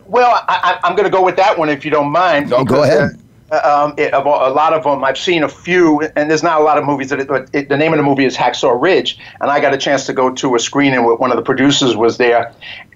Well, 0.06 0.44
I, 0.48 0.78
am 0.84 0.94
going 0.94 1.04
to 1.04 1.10
go 1.10 1.24
with 1.24 1.36
that 1.36 1.58
one 1.58 1.68
if 1.68 1.84
you 1.84 1.90
don't 1.90 2.10
mind. 2.10 2.52
Oh, 2.52 2.64
go 2.64 2.84
ahead. 2.84 3.20
Uh, 3.50 3.86
um, 3.90 3.94
it, 3.96 4.12
a 4.12 4.18
lot 4.18 4.72
of 4.72 4.84
them, 4.84 5.04
I've 5.04 5.18
seen 5.18 5.42
a 5.44 5.48
few, 5.48 6.00
and 6.16 6.30
there's 6.30 6.42
not 6.42 6.60
a 6.60 6.64
lot 6.64 6.78
of 6.78 6.84
movies 6.84 7.10
that. 7.10 7.20
It, 7.20 7.28
but 7.28 7.48
it, 7.52 7.68
the 7.68 7.76
name 7.76 7.92
of 7.92 7.96
the 7.96 8.02
movie 8.02 8.24
is 8.24 8.36
Hacksaw 8.36 8.80
Ridge, 8.80 9.18
and 9.40 9.50
I 9.50 9.60
got 9.60 9.74
a 9.74 9.78
chance 9.78 10.06
to 10.06 10.12
go 10.12 10.32
to 10.32 10.54
a 10.54 10.58
screening 10.58 11.04
with 11.04 11.20
one 11.20 11.30
of 11.30 11.36
the 11.36 11.42
producers 11.42 11.96
was 11.96 12.18
there, 12.18 12.52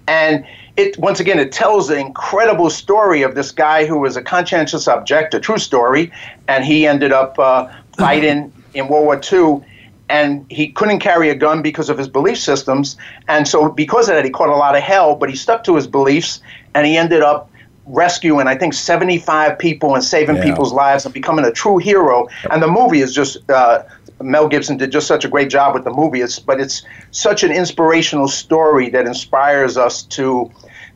and 0.07 0.45
it 0.77 0.97
once 0.97 1.19
again 1.19 1.39
it 1.39 1.51
tells 1.51 1.87
the 1.87 1.97
incredible 1.97 2.69
story 2.69 3.21
of 3.21 3.35
this 3.35 3.51
guy 3.51 3.85
who 3.85 3.99
was 3.99 4.15
a 4.15 4.21
conscientious 4.21 4.87
objector, 4.87 5.39
true 5.39 5.57
story, 5.57 6.11
and 6.47 6.63
he 6.63 6.87
ended 6.87 7.11
up 7.11 7.37
uh, 7.39 7.67
fighting 7.97 8.51
in 8.73 8.87
World 8.87 9.05
War 9.05 9.21
II. 9.31 9.65
And 10.09 10.45
he 10.49 10.67
couldn't 10.67 10.99
carry 10.99 11.29
a 11.29 11.35
gun 11.35 11.61
because 11.61 11.89
of 11.89 11.97
his 11.97 12.09
belief 12.09 12.37
systems. 12.37 12.97
And 13.29 13.47
so, 13.47 13.69
because 13.69 14.09
of 14.09 14.15
that, 14.15 14.25
he 14.25 14.31
caught 14.31 14.49
a 14.49 14.55
lot 14.57 14.75
of 14.75 14.83
hell, 14.83 15.15
but 15.15 15.29
he 15.29 15.37
stuck 15.37 15.63
to 15.63 15.75
his 15.75 15.87
beliefs 15.87 16.41
and 16.75 16.85
he 16.85 16.97
ended 16.97 17.21
up 17.21 17.49
rescuing, 17.85 18.45
I 18.47 18.55
think, 18.55 18.73
75 18.73 19.57
people 19.57 19.95
and 19.95 20.03
saving 20.03 20.35
yeah. 20.37 20.43
people's 20.43 20.73
lives 20.73 21.05
and 21.05 21.13
becoming 21.13 21.45
a 21.45 21.51
true 21.51 21.77
hero. 21.77 22.27
And 22.49 22.61
the 22.61 22.67
movie 22.67 22.99
is 22.99 23.13
just 23.13 23.49
uh, 23.49 23.83
Mel 24.21 24.47
Gibson 24.47 24.77
did 24.77 24.91
just 24.91 25.07
such 25.07 25.25
a 25.25 25.27
great 25.27 25.49
job 25.49 25.73
with 25.73 25.83
the 25.83 25.91
movie. 25.91 26.21
It's, 26.21 26.39
but 26.39 26.59
it's 26.59 26.83
such 27.11 27.43
an 27.43 27.51
inspirational 27.51 28.27
story 28.27 28.89
that 28.89 29.05
inspires 29.05 29.77
us 29.77 30.03
to 30.03 30.51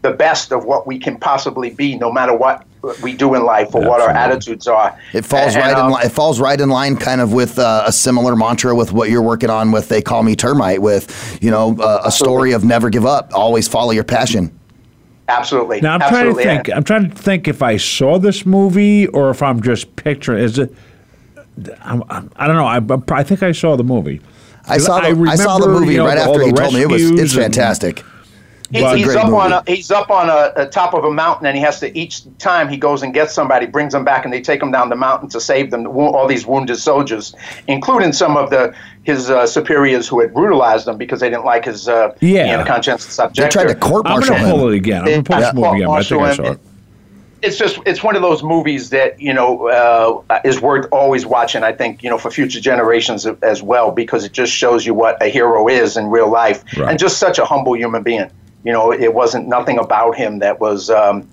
the 0.05 0.15
best 0.15 0.51
of 0.51 0.65
what 0.65 0.85
we 0.85 0.99
can 0.99 1.17
possibly 1.17 1.71
be, 1.71 1.97
no 1.97 2.11
matter 2.11 2.33
what 2.33 2.65
we 3.01 3.13
do 3.13 3.33
in 3.33 3.43
life 3.43 3.73
or 3.73 3.81
Absolutely. 3.81 3.89
what 3.89 4.01
our 4.01 4.09
attitudes 4.11 4.67
are. 4.67 4.97
It 5.13 5.25
falls 5.25 5.55
and, 5.55 5.63
right 5.63 5.77
in. 5.77 5.91
Li- 5.91 6.01
it 6.03 6.09
falls 6.09 6.39
right 6.39 6.59
in 6.59 6.69
line, 6.69 6.95
kind 6.97 7.21
of 7.21 7.33
with 7.33 7.57
uh, 7.57 7.83
a 7.87 7.91
similar 7.91 8.35
mantra 8.35 8.75
with 8.75 8.93
what 8.93 9.09
you're 9.09 9.23
working 9.23 9.49
on 9.49 9.71
with. 9.71 9.89
They 9.89 10.01
call 10.01 10.21
me 10.21 10.35
termite. 10.35 10.81
With 10.81 11.39
you 11.41 11.49
know 11.49 11.75
uh, 11.79 12.03
a 12.05 12.11
story 12.11 12.51
of 12.51 12.63
never 12.63 12.89
give 12.89 13.05
up, 13.05 13.31
always 13.33 13.67
follow 13.67 13.91
your 13.91 14.03
passion. 14.03 14.57
Absolutely. 15.27 15.81
Now 15.81 15.95
I'm 15.95 16.01
Absolutely. 16.03 16.43
trying 16.43 16.57
to 16.57 16.63
think. 16.63 16.77
I'm 16.77 16.83
trying 16.83 17.09
to 17.09 17.15
think 17.15 17.47
if 17.47 17.63
I 17.63 17.77
saw 17.77 18.19
this 18.19 18.45
movie 18.45 19.07
or 19.07 19.31
if 19.31 19.41
I'm 19.41 19.61
just 19.61 19.95
picturing. 19.95 20.43
Is 20.43 20.59
it? 20.59 20.73
I'm, 21.81 22.03
I'm, 22.09 22.31
I 22.35 22.47
do 22.47 22.53
not 22.53 22.79
know. 22.79 23.15
I, 23.15 23.19
I 23.19 23.23
think 23.23 23.41
I 23.41 23.51
saw 23.51 23.75
the 23.75 23.83
movie. 23.83 24.21
I 24.67 24.77
saw 24.77 24.99
the, 24.99 25.07
I, 25.07 25.31
I 25.31 25.35
saw 25.35 25.57
the 25.57 25.67
movie 25.67 25.93
you 25.93 25.99
know, 25.99 26.05
right 26.05 26.17
after 26.17 26.43
he 26.43 26.51
told 26.51 26.73
me 26.73 26.81
it 26.81 26.89
was. 26.89 27.09
It's 27.11 27.33
fantastic. 27.33 27.99
And, 27.99 28.07
He's, 28.71 28.91
he's 28.93 29.15
up 29.15 29.25
movie. 29.25 29.37
on 29.37 29.51
a, 29.53 29.63
he's 29.67 29.91
up 29.91 30.09
on 30.09 30.29
a, 30.29 30.53
a, 30.55 30.65
top 30.67 30.93
of 30.93 31.03
a 31.03 31.11
mountain, 31.11 31.45
and 31.45 31.55
he 31.55 31.61
has 31.61 31.79
to 31.81 31.97
each 31.97 32.23
time 32.39 32.67
he 32.67 32.77
goes 32.77 33.03
and 33.03 33.13
gets 33.13 33.33
somebody, 33.33 33.65
brings 33.65 33.93
them 33.93 34.03
back, 34.03 34.25
and 34.25 34.33
they 34.33 34.41
take 34.41 34.61
him 34.61 34.71
down 34.71 34.89
the 34.89 34.95
mountain 34.95 35.29
to 35.29 35.39
save 35.39 35.71
them. 35.71 35.85
All 35.87 36.27
these 36.27 36.45
wounded 36.45 36.77
soldiers, 36.77 37.35
including 37.67 38.13
some 38.13 38.37
of 38.37 38.49
the 38.49 38.75
his 39.03 39.29
uh, 39.29 39.45
superiors 39.45 40.07
who 40.07 40.19
had 40.19 40.33
brutalized 40.33 40.87
him 40.87 40.97
because 40.97 41.19
they 41.19 41.29
didn't 41.29 41.45
like 41.45 41.65
his 41.65 41.87
uh, 41.87 42.15
yeah 42.21 42.55
being 42.55 42.67
conscientious 42.67 43.13
subject. 43.13 43.53
They 43.53 43.63
tried 43.63 43.71
to 43.71 43.79
court 43.79 44.05
martial 44.05 44.35
him. 44.35 44.45
I'm 44.45 44.49
going 44.49 44.55
to 44.55 44.59
pull 44.59 44.69
it 44.69 44.75
again. 44.75 45.01
I'm 45.01 45.05
going 45.05 45.23
to 45.23 45.31
pull 45.31 45.39
this 45.39 45.53
movie 45.53 45.67
again. 45.77 45.89
I 45.89 46.03
think 46.03 46.21
I 46.21 46.35
saw 46.35 46.51
it 46.51 46.59
it's 47.45 47.57
just 47.57 47.79
it's 47.85 48.03
one 48.03 48.15
of 48.15 48.21
those 48.21 48.43
movies 48.43 48.89
that 48.89 49.19
you 49.19 49.33
know 49.33 49.69
uh, 50.29 50.41
is 50.43 50.59
worth 50.61 50.87
always 50.91 51.25
watching. 51.25 51.63
I 51.63 51.71
think 51.71 52.03
you 52.03 52.09
know 52.09 52.17
for 52.17 52.31
future 52.31 52.59
generations 52.59 53.25
as 53.25 53.61
well 53.61 53.91
because 53.91 54.25
it 54.25 54.31
just 54.31 54.51
shows 54.51 54.85
you 54.85 54.93
what 54.93 55.21
a 55.21 55.27
hero 55.27 55.67
is 55.67 55.97
in 55.97 56.07
real 56.07 56.29
life 56.29 56.63
right. 56.77 56.89
and 56.89 56.99
just 56.99 57.17
such 57.17 57.39
a 57.39 57.45
humble 57.45 57.75
human 57.75 58.03
being. 58.03 58.29
You 58.65 58.73
know, 58.73 58.91
it 58.91 59.13
wasn't 59.13 59.47
nothing 59.47 59.77
about 59.79 60.17
him 60.17 60.39
that 60.39 60.59
was 60.59 60.89
um, 60.89 61.27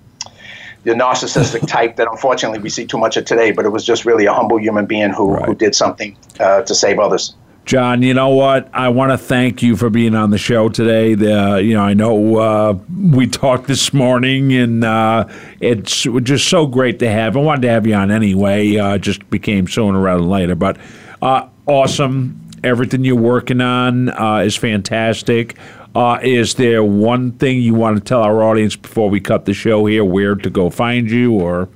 the 0.84 0.92
narcissistic 0.92 1.66
type 1.76 1.96
that 1.96 2.06
unfortunately 2.08 2.58
we 2.58 2.68
see 2.68 2.86
too 2.86 2.98
much 2.98 3.16
of 3.16 3.24
today. 3.24 3.50
But 3.50 3.64
it 3.64 3.70
was 3.70 3.84
just 3.84 4.04
really 4.04 4.26
a 4.26 4.32
humble 4.32 4.58
human 4.60 4.86
being 4.86 5.10
who 5.10 5.32
right. 5.32 5.46
who 5.46 5.54
did 5.54 5.74
something 5.74 6.16
uh, 6.38 6.62
to 6.62 6.74
save 6.74 6.98
others. 6.98 7.34
John, 7.64 8.02
you 8.02 8.12
know 8.12 8.30
what? 8.30 8.68
I 8.74 8.88
want 8.88 9.12
to 9.12 9.18
thank 9.18 9.62
you 9.62 9.76
for 9.76 9.88
being 9.88 10.16
on 10.16 10.30
the 10.30 10.38
show 10.38 10.68
today. 10.68 11.14
The, 11.14 11.62
you 11.62 11.74
know, 11.74 11.82
I 11.82 11.94
know 11.94 12.36
uh, 12.36 12.78
we 13.08 13.28
talked 13.28 13.68
this 13.68 13.92
morning, 13.92 14.52
and 14.52 14.82
uh, 14.82 15.28
it's 15.60 16.02
just 16.02 16.48
so 16.48 16.66
great 16.66 16.98
to 16.98 17.08
have. 17.08 17.36
I 17.36 17.40
wanted 17.40 17.62
to 17.62 17.68
have 17.68 17.86
you 17.86 17.94
on 17.94 18.10
anyway. 18.10 18.76
Uh, 18.76 18.98
just 18.98 19.28
became 19.30 19.68
sooner 19.68 20.00
rather 20.00 20.20
than 20.20 20.30
later, 20.30 20.56
but 20.56 20.76
uh, 21.22 21.48
awesome. 21.66 22.38
Everything 22.64 23.04
you're 23.04 23.16
working 23.16 23.60
on 23.60 24.08
uh, 24.08 24.38
is 24.38 24.56
fantastic. 24.56 25.56
Uh, 25.94 26.18
is 26.22 26.54
there 26.54 26.82
one 26.82 27.32
thing 27.32 27.60
you 27.60 27.74
want 27.74 27.98
to 27.98 28.02
tell 28.02 28.22
our 28.22 28.42
audience 28.42 28.76
before 28.76 29.10
we 29.10 29.20
cut 29.20 29.44
the 29.44 29.52
show 29.52 29.84
here? 29.86 30.04
Where 30.04 30.34
to 30.34 30.50
go 30.50 30.70
find 30.70 31.10
you, 31.10 31.32
or? 31.32 31.68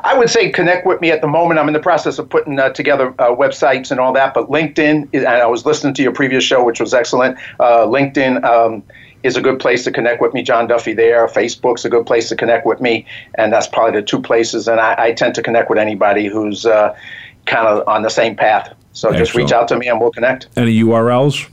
I 0.00 0.18
would 0.18 0.28
say 0.28 0.50
connect 0.50 0.84
with 0.84 1.00
me 1.00 1.12
at 1.12 1.20
the 1.20 1.28
moment. 1.28 1.60
I'm 1.60 1.68
in 1.68 1.74
the 1.74 1.80
process 1.80 2.18
of 2.18 2.28
putting 2.28 2.58
uh, 2.58 2.70
together 2.70 3.14
uh, 3.20 3.28
websites 3.28 3.92
and 3.92 4.00
all 4.00 4.12
that. 4.14 4.34
But 4.34 4.48
LinkedIn, 4.48 5.08
and 5.12 5.26
I 5.28 5.46
was 5.46 5.64
listening 5.64 5.94
to 5.94 6.02
your 6.02 6.12
previous 6.12 6.42
show, 6.42 6.64
which 6.64 6.80
was 6.80 6.92
excellent. 6.92 7.38
Uh, 7.60 7.86
LinkedIn 7.86 8.42
um, 8.42 8.82
is 9.22 9.36
a 9.36 9.40
good 9.40 9.60
place 9.60 9.84
to 9.84 9.92
connect 9.92 10.20
with 10.20 10.34
me. 10.34 10.42
John 10.42 10.66
Duffy 10.66 10.92
there. 10.92 11.28
Facebook's 11.28 11.84
a 11.84 11.90
good 11.90 12.06
place 12.06 12.28
to 12.30 12.36
connect 12.36 12.66
with 12.66 12.80
me, 12.80 13.06
and 13.36 13.52
that's 13.52 13.68
probably 13.68 14.00
the 14.00 14.04
two 14.04 14.20
places. 14.20 14.66
And 14.66 14.80
I, 14.80 14.96
I 14.98 15.12
tend 15.12 15.36
to 15.36 15.42
connect 15.42 15.70
with 15.70 15.78
anybody 15.78 16.26
who's 16.26 16.66
uh, 16.66 16.96
kind 17.46 17.68
of 17.68 17.86
on 17.86 18.02
the 18.02 18.10
same 18.10 18.34
path. 18.34 18.74
So 18.92 19.08
excellent. 19.08 19.18
just 19.26 19.36
reach 19.36 19.52
out 19.52 19.68
to 19.68 19.78
me 19.78 19.86
and 19.88 20.00
we'll 20.00 20.10
connect. 20.10 20.48
Any 20.56 20.82
URLs? 20.82 21.48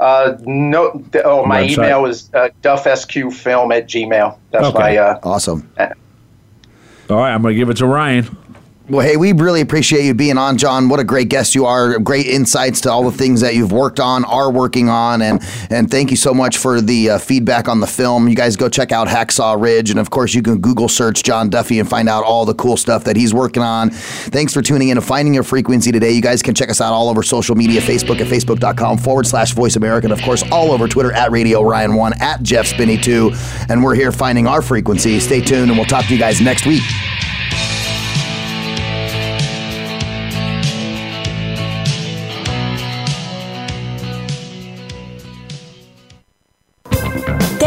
Uh, 0.00 0.36
no. 0.42 1.04
oh, 1.24 1.44
my 1.46 1.62
Website. 1.62 1.70
email 1.70 2.06
is 2.06 2.30
uh, 2.34 2.48
duffsqfilm 2.62 3.76
at 3.76 3.88
gmail. 3.88 4.38
That's 4.50 4.66
okay. 4.66 4.78
my. 4.78 4.96
Uh, 4.96 5.20
awesome. 5.22 5.70
All 5.78 7.18
right, 7.18 7.34
I'm 7.34 7.42
going 7.42 7.54
to 7.54 7.58
give 7.58 7.70
it 7.70 7.76
to 7.78 7.86
Ryan. 7.86 8.36
Well, 8.86 9.00
hey, 9.00 9.16
we 9.16 9.32
really 9.32 9.62
appreciate 9.62 10.04
you 10.04 10.12
being 10.12 10.36
on, 10.36 10.58
John. 10.58 10.90
What 10.90 11.00
a 11.00 11.04
great 11.04 11.30
guest 11.30 11.54
you 11.54 11.64
are. 11.64 11.98
Great 11.98 12.26
insights 12.26 12.82
to 12.82 12.92
all 12.92 13.02
the 13.10 13.16
things 13.16 13.40
that 13.40 13.54
you've 13.54 13.72
worked 13.72 13.98
on, 13.98 14.26
are 14.26 14.50
working 14.50 14.90
on, 14.90 15.22
and 15.22 15.40
and 15.70 15.90
thank 15.90 16.10
you 16.10 16.18
so 16.18 16.34
much 16.34 16.58
for 16.58 16.82
the 16.82 17.12
uh, 17.12 17.18
feedback 17.18 17.66
on 17.66 17.80
the 17.80 17.86
film. 17.86 18.28
You 18.28 18.36
guys 18.36 18.56
go 18.56 18.68
check 18.68 18.92
out 18.92 19.08
Hacksaw 19.08 19.58
Ridge, 19.58 19.88
and 19.88 19.98
of 19.98 20.10
course, 20.10 20.34
you 20.34 20.42
can 20.42 20.60
Google 20.60 20.90
search 20.90 21.22
John 21.22 21.48
Duffy 21.48 21.78
and 21.78 21.88
find 21.88 22.10
out 22.10 22.24
all 22.24 22.44
the 22.44 22.52
cool 22.52 22.76
stuff 22.76 23.04
that 23.04 23.16
he's 23.16 23.32
working 23.32 23.62
on. 23.62 23.88
Thanks 23.88 24.52
for 24.52 24.60
tuning 24.60 24.90
in 24.90 24.98
and 24.98 25.06
finding 25.06 25.32
your 25.32 25.44
frequency 25.44 25.90
today. 25.90 26.10
You 26.10 26.20
guys 26.20 26.42
can 26.42 26.54
check 26.54 26.68
us 26.68 26.82
out 26.82 26.92
all 26.92 27.08
over 27.08 27.22
social 27.22 27.54
media 27.54 27.80
Facebook 27.80 28.20
at 28.20 28.26
facebook.com 28.26 28.98
forward 28.98 29.26
slash 29.26 29.54
voice 29.54 29.76
America, 29.76 30.08
and 30.08 30.12
of 30.12 30.20
course, 30.20 30.44
all 30.52 30.72
over 30.72 30.88
Twitter 30.88 31.12
at 31.12 31.30
Radio 31.30 31.62
Ryan1, 31.62 32.20
at 32.20 32.42
Jeff 32.42 32.66
Spinney 32.66 32.98
2. 32.98 33.32
And 33.70 33.82
we're 33.82 33.94
here 33.94 34.12
finding 34.12 34.46
our 34.46 34.60
frequency. 34.60 35.20
Stay 35.20 35.40
tuned, 35.40 35.70
and 35.70 35.78
we'll 35.78 35.86
talk 35.86 36.04
to 36.04 36.12
you 36.12 36.18
guys 36.18 36.42
next 36.42 36.66
week. 36.66 36.82